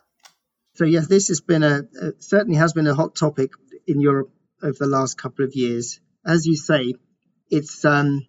So 0.81 0.87
yes, 0.87 1.05
this 1.05 1.27
has 1.27 1.41
been 1.41 1.61
a, 1.61 1.83
a 2.01 2.13
certainly 2.17 2.57
has 2.57 2.73
been 2.73 2.87
a 2.87 2.95
hot 2.95 3.15
topic 3.15 3.51
in 3.85 4.01
Europe 4.01 4.31
over 4.63 4.75
the 4.79 4.87
last 4.87 5.15
couple 5.15 5.45
of 5.45 5.53
years. 5.53 5.99
As 6.25 6.47
you 6.47 6.55
say, 6.55 6.95
it's 7.51 7.85
um, 7.85 8.25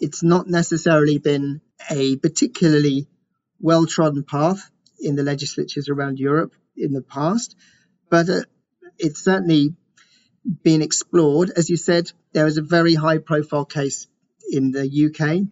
it's 0.00 0.22
not 0.22 0.46
necessarily 0.46 1.18
been 1.18 1.60
a 1.90 2.14
particularly 2.18 3.08
well 3.58 3.84
trodden 3.84 4.22
path 4.22 4.70
in 5.00 5.16
the 5.16 5.24
legislatures 5.24 5.88
around 5.88 6.20
Europe 6.20 6.54
in 6.76 6.92
the 6.92 7.02
past, 7.02 7.56
but 8.10 8.28
uh, 8.28 8.42
it's 8.96 9.24
certainly 9.24 9.74
been 10.62 10.82
explored. 10.82 11.50
As 11.50 11.68
you 11.68 11.76
said, 11.76 12.12
there 12.32 12.44
was 12.44 12.58
a 12.58 12.62
very 12.62 12.94
high 12.94 13.18
profile 13.18 13.64
case 13.64 14.06
in 14.48 14.70
the 14.70 14.86
UK 14.86 15.48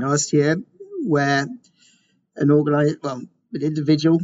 last 0.00 0.32
year 0.32 0.62
where 1.04 1.48
an 2.36 2.50
organized, 2.52 2.98
well, 3.02 3.20
an 3.52 3.62
individual 3.62 4.20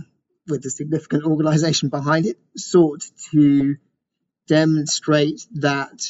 with 0.50 0.64
a 0.66 0.70
significant 0.70 1.24
organization 1.24 1.88
behind 1.88 2.26
it 2.26 2.38
sought 2.56 3.02
to 3.30 3.76
demonstrate 4.46 5.46
that 5.52 6.02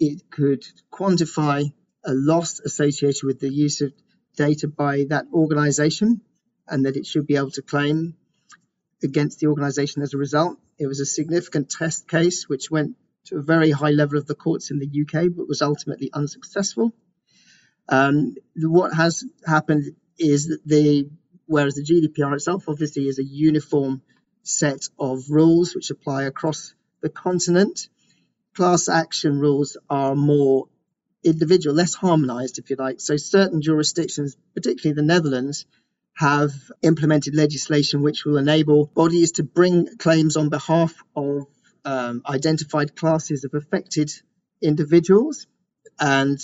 it 0.00 0.30
could 0.30 0.64
quantify 0.92 1.72
a 2.04 2.12
loss 2.12 2.60
associated 2.60 3.22
with 3.22 3.40
the 3.40 3.48
use 3.48 3.80
of 3.80 3.92
data 4.36 4.68
by 4.68 5.04
that 5.08 5.26
organization 5.32 6.20
and 6.66 6.86
that 6.86 6.96
it 6.96 7.06
should 7.06 7.26
be 7.26 7.36
able 7.36 7.50
to 7.50 7.62
claim 7.62 8.14
against 9.02 9.40
the 9.40 9.46
organization 9.46 10.02
as 10.02 10.14
a 10.14 10.18
result. 10.18 10.58
It 10.78 10.86
was 10.86 11.00
a 11.00 11.06
significant 11.06 11.70
test 11.70 12.08
case 12.08 12.48
which 12.48 12.70
went 12.70 12.96
to 13.26 13.36
a 13.36 13.42
very 13.42 13.70
high 13.70 13.90
level 13.90 14.18
of 14.18 14.26
the 14.26 14.34
courts 14.34 14.70
in 14.70 14.78
the 14.78 15.02
UK 15.02 15.26
but 15.34 15.48
was 15.48 15.62
ultimately 15.62 16.10
unsuccessful. 16.12 16.94
Um, 17.88 18.34
what 18.56 18.94
has 18.94 19.24
happened 19.46 19.94
is 20.18 20.48
that 20.48 20.66
the 20.66 21.08
whereas 21.46 21.74
the 21.74 21.82
GDPR 21.82 22.34
itself 22.34 22.68
obviously 22.68 23.08
is 23.08 23.18
a 23.18 23.24
uniform 23.24 24.02
set 24.42 24.88
of 24.98 25.30
rules 25.30 25.74
which 25.74 25.90
apply 25.90 26.24
across 26.24 26.74
the 27.00 27.08
continent, 27.08 27.88
class 28.54 28.88
action 28.88 29.38
rules 29.38 29.76
are 29.90 30.14
more 30.14 30.68
individual, 31.24 31.74
less 31.74 31.94
harmonized, 31.94 32.58
if 32.58 32.70
you 32.70 32.76
like. 32.78 33.00
So 33.00 33.16
certain 33.16 33.62
jurisdictions, 33.62 34.36
particularly 34.54 34.94
the 34.94 35.02
Netherlands, 35.02 35.66
have 36.16 36.52
implemented 36.82 37.34
legislation 37.34 38.02
which 38.02 38.24
will 38.24 38.36
enable 38.36 38.86
bodies 38.86 39.32
to 39.32 39.42
bring 39.42 39.96
claims 39.98 40.36
on 40.36 40.48
behalf 40.48 40.94
of 41.16 41.46
um, 41.84 42.22
identified 42.28 42.94
classes 42.94 43.44
of 43.44 43.54
affected 43.54 44.10
individuals. 44.62 45.46
And 45.98 46.38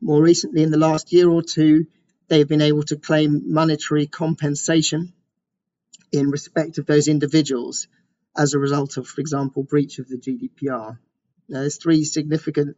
more 0.00 0.22
recently, 0.22 0.62
in 0.62 0.70
the 0.70 0.78
last 0.78 1.12
year 1.12 1.28
or 1.28 1.42
two, 1.42 1.86
they've 2.30 2.48
been 2.48 2.62
able 2.62 2.84
to 2.84 2.96
claim 2.96 3.52
monetary 3.52 4.06
compensation 4.06 5.12
in 6.12 6.30
respect 6.30 6.78
of 6.78 6.86
those 6.86 7.08
individuals 7.08 7.88
as 8.38 8.54
a 8.54 8.58
result 8.58 8.96
of, 8.96 9.06
for 9.06 9.20
example, 9.20 9.64
breach 9.64 9.98
of 9.98 10.08
the 10.08 10.16
GDPR. 10.16 10.96
Now, 11.48 11.60
there's 11.60 11.76
three 11.76 12.04
significant 12.04 12.76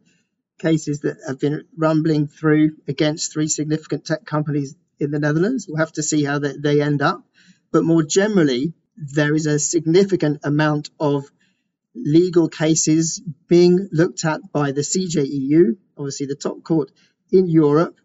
cases 0.57 1.01
that 1.01 1.17
have 1.27 1.39
been 1.39 1.65
rumbling 1.77 2.27
through 2.27 2.77
against 2.87 3.31
three 3.31 3.47
significant 3.47 4.05
tech 4.05 4.25
companies 4.25 4.75
in 4.99 5.11
the 5.11 5.19
Netherlands. 5.19 5.67
We'll 5.67 5.77
have 5.77 5.93
to 5.93 6.03
see 6.03 6.23
how 6.23 6.39
they, 6.39 6.57
they 6.57 6.81
end 6.81 7.01
up. 7.01 7.23
But 7.71 7.83
more 7.83 8.03
generally, 8.03 8.73
there 8.97 9.35
is 9.35 9.45
a 9.45 9.59
significant 9.59 10.39
amount 10.43 10.89
of 10.99 11.25
legal 11.95 12.49
cases 12.49 13.21
being 13.47 13.87
looked 13.91 14.25
at 14.25 14.51
by 14.51 14.71
the 14.71 14.81
CJEU, 14.81 15.77
obviously 15.95 16.25
the 16.25 16.35
top 16.35 16.63
court 16.63 16.91
in 17.31 17.47
Europe, 17.47 17.99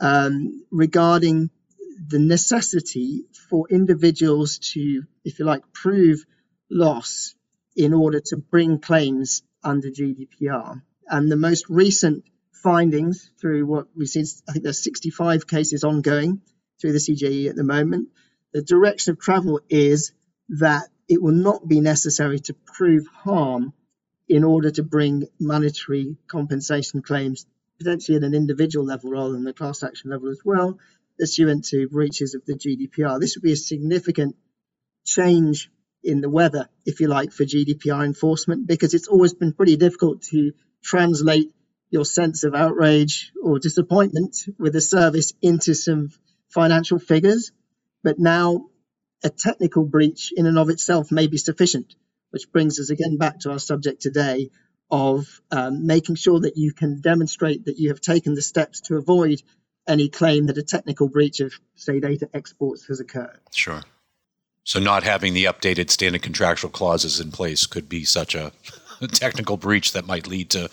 um, 0.00 0.64
regarding 0.70 1.50
the 2.08 2.18
necessity 2.18 3.24
for 3.48 3.66
individuals 3.70 4.58
to, 4.58 5.02
if 5.24 5.38
you 5.38 5.44
like, 5.44 5.62
prove 5.72 6.24
loss 6.70 7.34
in 7.74 7.92
order 7.92 8.20
to 8.20 8.36
bring 8.36 8.78
claims 8.78 9.42
under 9.62 9.88
GDPR. 9.88 10.82
And 11.08 11.30
the 11.30 11.36
most 11.36 11.66
recent 11.68 12.24
findings 12.52 13.30
through 13.40 13.66
what 13.66 13.86
we've 13.96 14.08
seen, 14.08 14.24
I 14.48 14.52
think 14.52 14.64
there's 14.64 14.82
65 14.82 15.46
cases 15.46 15.84
ongoing 15.84 16.40
through 16.80 16.92
the 16.92 16.98
CJE 16.98 17.48
at 17.48 17.56
the 17.56 17.64
moment. 17.64 18.08
The 18.52 18.62
direction 18.62 19.12
of 19.12 19.20
travel 19.20 19.60
is 19.68 20.12
that 20.48 20.88
it 21.08 21.22
will 21.22 21.32
not 21.34 21.66
be 21.66 21.80
necessary 21.80 22.40
to 22.40 22.54
prove 22.54 23.06
harm 23.06 23.72
in 24.28 24.42
order 24.44 24.70
to 24.70 24.82
bring 24.82 25.28
monetary 25.38 26.16
compensation 26.26 27.02
claims 27.02 27.46
potentially 27.78 28.16
at 28.16 28.24
an 28.24 28.34
individual 28.34 28.84
level 28.84 29.10
rather 29.10 29.32
than 29.32 29.44
the 29.44 29.52
class 29.52 29.82
action 29.82 30.10
level 30.10 30.28
as 30.28 30.40
well, 30.44 30.78
pursuant 31.18 31.64
to 31.66 31.88
breaches 31.88 32.34
of 32.34 32.44
the 32.46 32.54
GDPR. 32.54 33.20
This 33.20 33.36
would 33.36 33.42
be 33.42 33.52
a 33.52 33.56
significant 33.56 34.36
change 35.04 35.70
in 36.02 36.20
the 36.20 36.30
weather, 36.30 36.68
if 36.84 37.00
you 37.00 37.08
like, 37.08 37.32
for 37.32 37.44
GDPR 37.44 38.04
enforcement, 38.04 38.66
because 38.66 38.94
it's 38.94 39.08
always 39.08 39.34
been 39.34 39.52
pretty 39.52 39.76
difficult 39.76 40.22
to 40.22 40.52
translate 40.82 41.52
your 41.90 42.04
sense 42.04 42.44
of 42.44 42.54
outrage 42.54 43.32
or 43.42 43.58
disappointment 43.58 44.36
with 44.58 44.76
a 44.76 44.80
service 44.80 45.32
into 45.42 45.74
some 45.74 46.10
financial 46.48 46.98
figures. 46.98 47.52
But 48.02 48.18
now 48.18 48.66
a 49.24 49.30
technical 49.30 49.84
breach 49.84 50.32
in 50.36 50.46
and 50.46 50.58
of 50.58 50.70
itself 50.70 51.10
may 51.10 51.26
be 51.26 51.38
sufficient, 51.38 51.94
which 52.30 52.50
brings 52.52 52.78
us 52.78 52.90
again 52.90 53.16
back 53.16 53.40
to 53.40 53.50
our 53.50 53.58
subject 53.58 54.02
today 54.02 54.50
of 54.90 55.40
um, 55.50 55.86
making 55.86 56.14
sure 56.14 56.40
that 56.40 56.56
you 56.56 56.72
can 56.72 57.00
demonstrate 57.00 57.64
that 57.64 57.78
you 57.78 57.88
have 57.88 58.00
taken 58.00 58.34
the 58.34 58.42
steps 58.42 58.80
to 58.82 58.96
avoid 58.96 59.42
any 59.88 60.08
claim 60.08 60.46
that 60.46 60.58
a 60.58 60.62
technical 60.62 61.08
breach 61.08 61.40
of, 61.40 61.54
say, 61.74 62.00
data 62.00 62.28
exports 62.34 62.86
has 62.86 63.00
occurred. 63.00 63.38
Sure. 63.52 63.82
So, 64.64 64.80
not 64.80 65.04
having 65.04 65.34
the 65.34 65.44
updated 65.44 65.90
standard 65.90 66.22
contractual 66.22 66.70
clauses 66.70 67.20
in 67.20 67.30
place 67.30 67.66
could 67.66 67.88
be 67.88 68.04
such 68.04 68.34
a 68.34 68.52
technical 69.12 69.56
breach 69.56 69.92
that 69.92 70.06
might 70.06 70.26
lead 70.26 70.50
to 70.50 70.68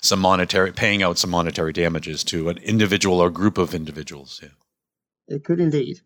some 0.00 0.20
monetary 0.20 0.72
paying 0.72 1.02
out 1.02 1.18
some 1.18 1.30
monetary 1.30 1.72
damages 1.72 2.24
to 2.24 2.48
an 2.48 2.58
individual 2.58 3.20
or 3.20 3.30
group 3.30 3.58
of 3.58 3.74
individuals. 3.74 4.40
Yeah. 4.42 5.36
It 5.36 5.44
could 5.44 5.60
indeed. 5.60 6.00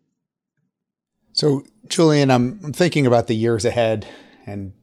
So, 1.33 1.63
Julian, 1.87 2.29
I'm, 2.29 2.59
I'm 2.63 2.73
thinking 2.73 3.07
about 3.07 3.27
the 3.27 3.35
years 3.35 3.65
ahead 3.65 4.07
and 4.45 4.73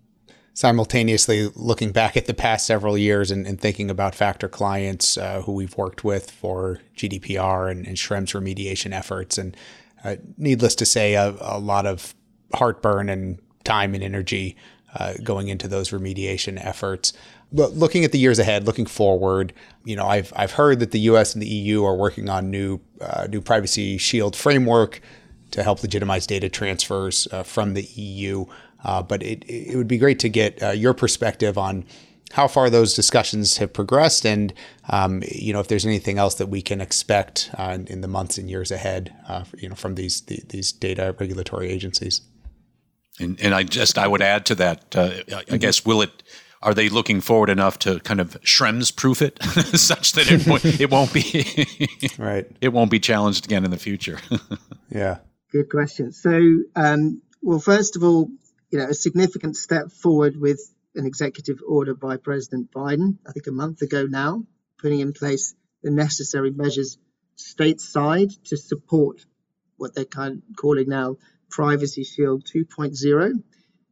simultaneously 0.59 1.49
looking 1.55 1.93
back 1.93 2.17
at 2.17 2.27
the 2.27 2.35
past 2.35 2.67
several 2.67 2.99
years 2.99 3.31
and, 3.31 3.47
and 3.47 3.61
thinking 3.61 3.89
about 3.89 4.13
Factor 4.13 4.49
clients 4.49 5.17
uh, 5.17 5.41
who 5.43 5.53
we've 5.53 5.77
worked 5.77 6.03
with 6.03 6.33
for 6.33 6.81
GDPR 6.97 7.71
and, 7.71 7.87
and 7.87 7.97
remediation 7.97 8.93
efforts. 8.93 9.39
And 9.39 9.57
uh, 10.03 10.17
needless 10.37 10.75
to 10.75 10.85
say, 10.85 11.15
a, 11.15 11.37
a, 11.41 11.61
lot 11.61 11.87
of 11.87 12.13
heartburn 12.55 13.09
and 13.09 13.39
time 13.63 13.95
and 13.95 14.03
energy 14.03 14.57
uh, 14.97 15.15
going 15.23 15.47
into 15.47 15.69
those 15.69 15.91
remediation 15.91 16.59
efforts. 16.61 17.13
But 17.53 17.75
looking 17.75 18.05
at 18.05 18.11
the 18.11 18.19
years 18.19 18.41
ahead, 18.41 18.67
looking 18.67 18.87
forward, 18.87 19.53
you 19.85 19.95
know, 19.95 20.09
I've 20.09 20.33
I've 20.35 20.53
heard 20.53 20.81
that 20.81 20.91
the 20.91 21.01
U.S. 21.13 21.35
and 21.35 21.43
the 21.43 21.47
EU 21.47 21.85
are 21.85 21.95
working 21.95 22.29
on 22.29 22.51
new 22.51 22.81
uh, 23.01 23.29
new 23.31 23.41
privacy 23.41 23.97
shield 23.97 24.35
framework 24.35 25.01
to 25.53 25.63
help 25.63 25.83
legitimize 25.83 26.27
data 26.27 26.49
transfers 26.49 27.29
uh, 27.31 27.45
from 27.45 27.75
the 27.75 27.83
EU. 27.83 28.47
Uh, 28.85 29.03
but 29.03 29.23
it 29.23 29.45
it 29.49 29.77
would 29.77 29.89
be 29.89 29.99
great 29.99 30.19
to 30.21 30.29
get 30.29 30.63
uh, 30.63 30.71
your 30.71 30.95
perspective 30.95 31.59
on 31.59 31.85
how 32.33 32.47
far 32.47 32.69
those 32.69 32.95
discussions 32.95 33.57
have 33.57 33.73
progressed, 33.73 34.25
and 34.25 34.53
um, 34.91 35.23
you 35.27 35.53
know 35.53 35.61
if 35.61 35.69
there's 35.69 35.87
anything 35.87 36.19
else 36.19 36.35
that 36.35 36.49
we 36.49 36.63
can 36.63 36.81
expect 36.81 37.51
uh, 37.57 37.79
in 37.87 38.01
the 38.01 38.09
months 38.09 38.39
and 38.39 38.51
years 38.51 38.71
ahead, 38.71 39.15
uh, 39.29 39.45
you 39.57 39.69
know, 39.69 39.75
from 39.75 39.95
these 39.95 40.21
the, 40.23 40.41
these 40.49 40.73
data 40.73 41.15
regulatory 41.19 41.69
agencies. 41.71 42.21
And, 43.21 43.41
and 43.41 43.53
I 43.53 43.65
just 43.65 43.99
I 43.99 44.07
would 44.07 44.23
add 44.23 44.47
to 44.47 44.55
that. 44.57 44.95
Uh, 44.95 45.11
I 45.51 45.57
guess 45.57 45.85
will 45.85 46.03
it 46.03 46.23
are 46.63 46.75
they 46.75 46.89
looking 46.89 47.21
forward 47.21 47.51
enough 47.51 47.79
to 47.81 48.01
kind 48.01 48.21
of 48.21 48.41
Schrems 48.43 48.95
proof 48.95 49.23
it? 49.23 49.43
Such 49.43 50.13
that 50.13 50.31
it, 50.31 50.81
it 50.81 50.91
won't 50.91 51.13
be 51.13 52.11
right. 52.19 52.47
it 52.61 52.73
won't 52.73 52.91
be 52.91 53.01
challenged 53.01 53.45
again 53.45 53.65
in 53.65 53.71
the 53.71 53.79
future. 53.79 54.19
Yeah. 54.91 55.19
Good 55.53 55.71
question. 55.71 56.13
So 56.13 56.41
um, 56.77 57.23
well 57.43 57.61
first 57.61 57.97
of 57.97 58.03
all 58.03 58.29
you 58.71 58.79
know 58.79 58.87
a 58.87 58.95
significant 58.95 59.57
step 59.57 59.91
forward 59.91 60.37
with 60.37 60.61
an 60.95 61.07
executive 61.07 61.59
order 61.67 61.95
by 61.95 62.17
president 62.17 62.71
biden 62.73 63.19
i 63.27 63.33
think 63.33 63.47
a 63.47 63.53
month 63.53 63.83
ago 63.83 64.07
now 64.07 64.45
putting 64.79 65.01
in 65.01 65.13
place 65.13 65.55
the 65.83 65.91
necessary 65.91 66.51
measures 66.51 66.99
stateside 67.37 68.33
to 68.45 68.57
support 68.57 69.25
what 69.77 69.95
they're 69.95 70.05
kind 70.05 70.43
of 70.49 70.57
calling 70.57 70.89
now 70.89 71.17
privacy 71.49 72.05
shield 72.05 72.45
2.0 72.45 73.43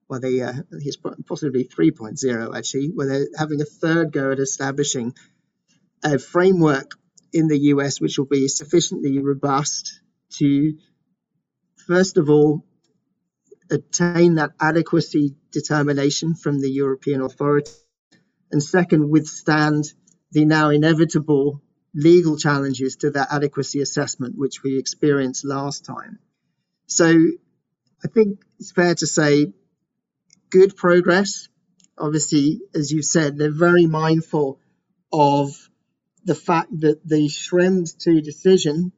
well, 0.08 0.20
they 0.20 0.40
uh, 0.40 0.52
he's 0.80 0.96
possibly 0.96 1.64
3.0 1.64 2.56
actually, 2.56 2.90
where 2.94 3.08
they're 3.08 3.26
having 3.36 3.60
a 3.60 3.64
third 3.64 4.12
go 4.12 4.30
at 4.32 4.38
establishing 4.38 5.14
a 6.04 6.18
framework 6.18 6.92
in 7.32 7.48
the 7.48 7.58
US 7.72 8.00
which 8.00 8.18
will 8.18 8.26
be 8.26 8.48
sufficiently 8.48 9.18
robust 9.18 10.00
to, 10.38 10.74
first 11.86 12.16
of 12.18 12.30
all, 12.30 12.64
attain 13.70 14.36
that 14.36 14.52
adequacy 14.60 15.34
determination 15.50 16.34
from 16.34 16.60
the 16.60 16.70
European 16.70 17.20
authority, 17.20 17.72
and 18.50 18.62
second, 18.62 19.10
withstand 19.10 19.84
the 20.32 20.44
now 20.44 20.70
inevitable 20.70 21.62
legal 21.94 22.36
challenges 22.36 22.96
to 22.96 23.10
that 23.10 23.28
adequacy 23.32 23.80
assessment 23.80 24.34
which 24.36 24.62
we 24.62 24.78
experienced 24.78 25.44
last 25.44 25.84
time. 25.84 26.18
So 26.86 27.06
I 28.04 28.08
think 28.08 28.40
it's 28.58 28.72
fair 28.72 28.94
to 28.94 29.06
say 29.06 29.52
good 30.50 30.76
progress. 30.76 31.48
Obviously, 31.98 32.60
as 32.74 32.92
you 32.92 33.02
said, 33.02 33.36
they're 33.36 33.50
very 33.50 33.86
mindful 33.86 34.60
of 35.12 35.50
the 36.24 36.34
fact 36.34 36.68
that 36.80 37.06
the 37.06 37.28
Schrems 37.28 37.96
2 37.98 38.20
decision 38.20 38.92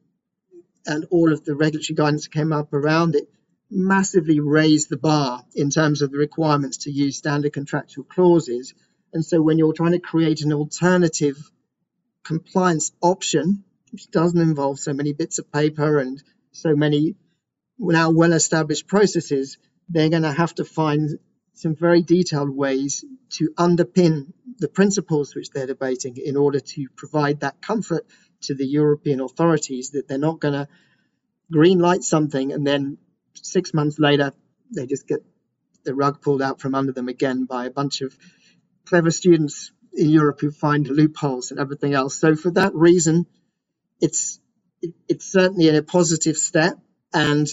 and 0.85 1.05
all 1.09 1.31
of 1.31 1.45
the 1.45 1.55
regulatory 1.55 1.95
guidance 1.95 2.23
that 2.25 2.33
came 2.33 2.51
up 2.51 2.73
around 2.73 3.15
it 3.15 3.29
massively 3.71 4.39
raised 4.39 4.89
the 4.89 4.97
bar 4.97 5.43
in 5.55 5.69
terms 5.69 6.01
of 6.01 6.11
the 6.11 6.17
requirements 6.17 6.77
to 6.77 6.91
use 6.91 7.17
standard 7.17 7.53
contractual 7.53 8.03
clauses. 8.03 8.73
And 9.13 9.23
so 9.23 9.41
when 9.41 9.57
you're 9.57 9.73
trying 9.73 9.91
to 9.91 9.99
create 9.99 10.41
an 10.41 10.53
alternative 10.53 11.37
compliance 12.23 12.91
option, 13.01 13.63
which 13.91 14.09
doesn't 14.11 14.41
involve 14.41 14.79
so 14.79 14.93
many 14.93 15.13
bits 15.13 15.39
of 15.39 15.51
paper 15.51 15.99
and 15.99 16.21
so 16.51 16.75
many 16.75 17.15
now 17.77 18.11
well 18.11 18.33
established 18.33 18.87
processes, 18.87 19.57
they're 19.87 20.09
going 20.09 20.23
to 20.23 20.31
have 20.31 20.53
to 20.55 20.65
find 20.65 21.19
some 21.53 21.75
very 21.75 22.01
detailed 22.01 22.49
ways 22.49 23.03
to 23.31 23.49
underpin 23.57 24.31
the 24.59 24.67
principles 24.67 25.35
which 25.35 25.49
they're 25.51 25.67
debating 25.67 26.15
in 26.17 26.37
order 26.37 26.59
to 26.59 26.87
provide 26.95 27.41
that 27.41 27.61
comfort 27.61 28.05
to 28.41 28.55
the 28.55 28.65
European 28.65 29.19
authorities 29.19 29.91
that 29.91 30.07
they're 30.07 30.17
not 30.17 30.39
going 30.39 30.53
to 30.53 30.67
green 31.51 31.79
light 31.79 32.03
something 32.03 32.51
and 32.53 32.65
then 32.65 32.97
six 33.45 33.73
months 33.73 33.99
later 33.99 34.33
they 34.71 34.85
just 34.85 35.07
get 35.07 35.23
the 35.83 35.95
rug 35.95 36.21
pulled 36.21 36.41
out 36.41 36.59
from 36.59 36.75
under 36.75 36.91
them 36.91 37.07
again 37.07 37.45
by 37.45 37.65
a 37.65 37.71
bunch 37.71 38.01
of 38.01 38.15
clever 38.85 39.11
students 39.11 39.71
in 39.93 40.09
Europe 40.09 40.39
who 40.41 40.51
find 40.51 40.87
loopholes 40.87 41.51
and 41.51 41.59
everything 41.59 41.93
else. 41.93 42.15
So 42.15 42.35
for 42.35 42.51
that 42.51 42.73
reason, 42.75 43.25
it's 43.99 44.39
it, 44.81 44.93
it's 45.07 45.25
certainly 45.25 45.75
a 45.75 45.83
positive 45.83 46.37
step. 46.37 46.77
And 47.13 47.47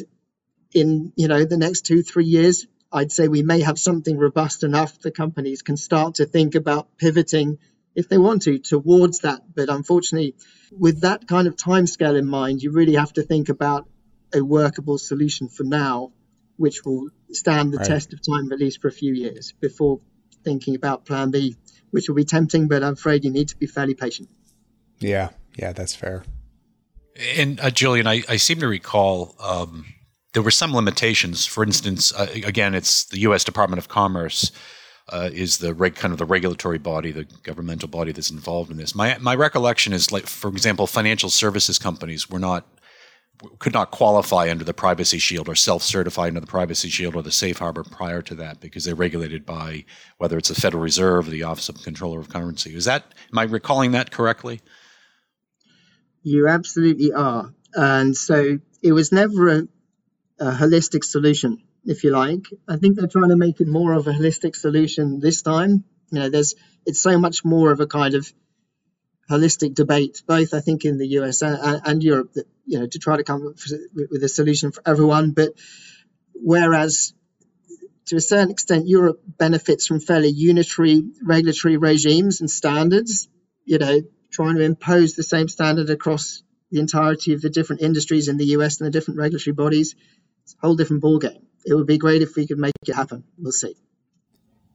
in 0.73 1.13
you 1.17 1.29
know 1.29 1.45
the 1.45 1.57
next 1.57 1.87
two 1.87 2.03
three 2.03 2.27
years, 2.27 2.67
I'd 2.93 3.13
say 3.13 3.29
we 3.29 3.43
may 3.43 3.61
have 3.61 3.79
something 3.79 4.19
robust 4.19 4.65
enough 4.65 4.99
the 5.01 5.11
companies 5.11 5.63
can 5.63 5.77
start 5.77 6.17
to 6.17 6.27
think 6.27 6.55
about 6.55 6.97
pivoting 6.99 7.59
if 7.95 8.09
they 8.09 8.19
want 8.19 8.43
to 8.43 8.59
towards 8.59 9.21
that. 9.21 9.43
But 9.55 9.71
unfortunately, 9.71 10.35
with 10.71 11.01
that 11.01 11.27
kind 11.27 11.49
of 11.49 11.57
timescale 11.57 12.19
in 12.19 12.27
mind, 12.27 12.63
you 12.63 12.73
really 12.73 12.95
have 12.95 13.13
to 13.15 13.23
think 13.23 13.49
about 13.49 13.89
a 14.35 14.45
workable 14.45 14.99
solution 14.99 15.49
for 15.49 15.65
now, 15.65 16.13
which 16.57 16.85
will 16.85 17.09
stand 17.31 17.73
the 17.73 17.79
right. 17.79 17.87
test 17.87 18.13
of 18.13 18.21
time 18.21 18.53
at 18.53 18.59
least 18.59 18.81
for 18.81 18.89
a 18.89 18.93
few 18.93 19.13
years 19.13 19.53
before 19.61 20.01
thinking 20.45 20.75
about 20.75 21.05
plan 21.05 21.31
B, 21.31 21.57
which 21.91 22.09
will 22.09 22.17
be 22.17 22.25
tempting, 22.25 22.69
but 22.69 22.83
I'm 22.83 22.95
afraid 22.95 23.25
you 23.25 23.31
need 23.31 23.49
to 23.49 23.57
be 23.57 23.67
fairly 23.67 23.95
patient. 23.95 24.29
Yeah, 24.99 25.31
yeah, 25.57 25.73
that's 25.73 25.95
fair. 25.95 26.25
And 27.37 27.61
uh, 27.61 27.71
Julian, 27.71 28.07
I, 28.07 28.23
I 28.29 28.37
seem 28.37 28.61
to 28.61 28.69
recall 28.69 29.35
um, 29.41 29.87
there 30.35 30.43
were 30.43 30.51
some 30.51 30.75
limitations. 30.75 31.47
For 31.47 31.65
instance, 31.65 32.13
uh, 32.13 32.29
again, 32.45 32.75
it's 32.75 33.07
the 33.07 33.21
U.S. 33.21 33.43
Department 33.43 33.79
of 33.79 33.89
Commerce 33.89 34.53
uh, 35.09 35.31
is 35.33 35.59
the 35.59 35.73
reg- 35.73 35.95
kind 35.95 36.13
of 36.13 36.19
the 36.19 36.27
regulatory 36.27 36.79
body, 36.79 37.13
the 37.13 37.25
governmental 37.43 37.89
body 37.89 38.13
that's 38.13 38.31
involved 38.31 38.71
in 38.71 38.77
this. 38.77 38.95
My 38.95 39.17
my 39.19 39.35
recollection 39.35 39.93
is 39.93 40.13
like, 40.13 40.27
for 40.27 40.49
example, 40.49 40.87
financial 40.87 41.31
services 41.31 41.79
companies 41.79 42.29
were 42.29 42.39
not 42.39 42.67
could 43.59 43.73
not 43.73 43.91
qualify 43.91 44.51
under 44.51 44.65
the 44.65 44.75
privacy 44.75 45.19
shield 45.19 45.49
or 45.49 45.55
self-certify 45.55 46.29
under 46.29 46.41
the 46.41 46.47
privacy 46.47 46.89
shield 46.89 47.15
or 47.15 47.23
the 47.23 47.33
safe 47.33 47.59
harbor 47.59 47.85
prior 47.85 48.23
to 48.23 48.35
that 48.37 48.61
because 48.61 48.85
they're 48.85 48.95
regulated 48.95 49.45
by 49.45 49.85
whether 50.19 50.39
it's 50.39 50.49
the 50.49 50.55
Federal 50.55 50.83
Reserve 50.83 51.29
or 51.29 51.31
the 51.31 51.43
Office 51.43 51.69
of 51.69 51.83
Comptroller 51.83 52.21
of 52.21 52.29
Currency. 52.29 52.75
Is 52.75 52.87
that 52.87 53.05
am 53.33 53.39
I 53.39 53.45
recalling 53.45 53.93
that 53.93 54.11
correctly? 54.11 54.61
You 56.23 56.49
absolutely 56.49 57.13
are. 57.13 57.55
And 57.75 58.17
so 58.17 58.59
it 58.83 58.93
was 58.93 59.13
never 59.13 59.49
a, 59.49 59.69
a 60.41 60.51
holistic 60.53 61.05
solution, 61.05 61.63
if 61.85 62.05
you 62.05 62.11
like. 62.11 62.47
I 62.69 62.77
think 62.77 62.97
they're 62.97 63.07
trying 63.07 63.31
to 63.31 63.37
make 63.37 63.61
it 63.61 63.69
more 63.69 63.93
of 63.93 64.07
a 64.07 64.13
holistic 64.13 64.57
solution 64.57 65.21
this 65.21 65.43
time. 65.43 65.85
You 66.11 66.21
know, 66.21 66.31
there's 66.31 66.55
it's 66.85 67.01
so 67.03 67.19
much 67.19 67.45
more 67.45 67.73
of 67.73 67.81
a 67.81 67.87
kind 67.87 68.15
of 68.15 68.33
holistic 69.31 69.75
debate, 69.75 70.23
both 70.27 70.55
I 70.55 70.61
think 70.61 70.85
in 70.85 70.99
the 70.99 71.09
US 71.19 71.43
and, 71.43 71.83
and 71.85 72.03
Europe, 72.03 72.33
that 72.35 72.47
you 72.67 72.79
know 72.79 72.87
to 72.87 72.99
try 72.99 73.17
to 73.17 73.25
come 73.25 73.47
up 73.47 73.55
with 73.95 74.23
a 74.23 74.29
solution 74.29 74.73
for 74.73 74.83
everyone. 74.87 75.33
But 75.33 75.53
whereas 76.35 77.15
to 78.07 78.17
a 78.17 78.21
certain 78.21 78.51
extent, 78.51 78.89
Europe 78.89 79.21
benefits 79.27 79.87
from 79.87 80.01
fairly 80.01 80.29
unitary 80.29 81.03
regulatory 81.23 81.77
regimes 81.77 82.41
and 82.41 82.51
standards. 82.51 83.29
You 83.65 83.79
know, 83.79 84.01
trying 84.31 84.57
to 84.57 84.63
impose 84.63 85.15
the 85.15 85.25
same 85.25 85.49
standard 85.49 85.91
across 85.91 86.43
the 86.71 86.81
entirety 86.81 87.33
of 87.33 87.41
the 87.41 87.51
different 87.51 87.83
industries 87.83 88.29
in 88.29 88.37
the 88.37 88.47
US 88.57 88.81
and 88.81 88.87
the 88.87 88.91
different 88.91 89.19
regulatory 89.19 89.55
bodies 89.55 89.95
it's 90.47 90.55
a 90.55 90.59
whole 90.65 90.77
different 90.77 91.03
ballgame. 91.03 91.43
It 91.65 91.75
would 91.75 91.89
be 91.89 91.99
great 91.99 92.23
if 92.23 92.37
we 92.37 92.47
could 92.47 92.59
make 92.59 92.73
it 92.87 92.95
happen. 92.95 93.25
We'll 93.37 93.51
see. 93.51 93.75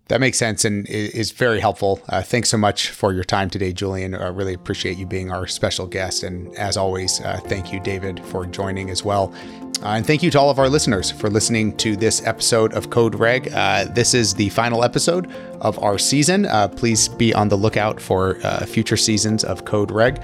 That 0.08 0.20
makes 0.20 0.38
sense 0.38 0.66
and 0.66 0.86
is 0.90 1.32
very 1.32 1.62
helpful. 1.62 2.02
Uh, 2.10 2.22
thanks 2.22 2.50
so 2.50 2.58
much 2.58 2.90
for 2.90 3.14
your 3.14 3.24
time 3.24 3.50
today, 3.50 3.72
Julian. 3.72 4.14
I 4.14 4.28
really 4.28 4.54
appreciate 4.54 4.98
you 4.98 5.06
being 5.06 5.32
our 5.32 5.48
special 5.48 5.88
guest. 5.88 6.24
And 6.24 6.54
as 6.56 6.76
always, 6.76 7.22
uh, 7.22 7.40
thank 7.46 7.72
you, 7.72 7.80
David, 7.80 8.20
for 8.26 8.46
joining 8.46 8.90
as 8.90 9.06
well. 9.06 9.34
Uh, 9.82 9.94
and 9.96 10.06
thank 10.06 10.22
you 10.22 10.30
to 10.32 10.40
all 10.40 10.50
of 10.50 10.60
our 10.60 10.68
listeners 10.68 11.10
for 11.10 11.30
listening 11.30 11.78
to 11.78 11.96
this 11.96 12.22
episode 12.28 12.74
of 12.74 12.90
Code 12.90 13.16
Reg. 13.16 13.54
Uh, 13.54 13.86
this 13.86 14.14
is 14.14 14.34
the 14.34 14.50
final 14.50 14.84
episode 14.84 15.32
of 15.62 15.82
our 15.82 15.98
season. 15.98 16.46
Uh, 16.46 16.68
please 16.68 17.08
be 17.08 17.34
on 17.34 17.48
the 17.48 17.56
lookout 17.56 18.02
for 18.02 18.36
future 18.66 18.98
seasons 18.98 19.46
of 19.46 19.64
Code 19.64 19.92
Reg. 19.92 20.22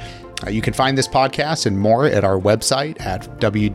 You 0.48 0.62
can 0.62 0.74
find 0.74 0.96
this 0.96 1.08
podcast 1.08 1.66
and 1.66 1.80
more 1.80 2.06
at 2.06 2.24
our 2.24 2.40
website 2.40 3.02
at 3.02 3.24
www.factor.law. 3.40 3.74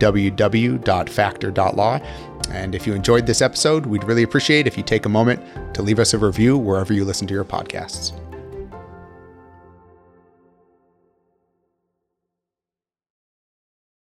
And 2.50 2.74
if 2.74 2.86
you 2.86 2.94
enjoyed 2.94 3.26
this 3.26 3.42
episode, 3.42 3.86
we'd 3.86 4.04
really 4.04 4.22
appreciate 4.22 4.66
if 4.66 4.76
you 4.76 4.82
take 4.82 5.06
a 5.06 5.08
moment 5.08 5.42
to 5.74 5.82
leave 5.82 5.98
us 5.98 6.14
a 6.14 6.18
review 6.18 6.58
wherever 6.58 6.92
you 6.92 7.04
listen 7.04 7.26
to 7.28 7.34
your 7.34 7.44
podcasts. 7.44 8.12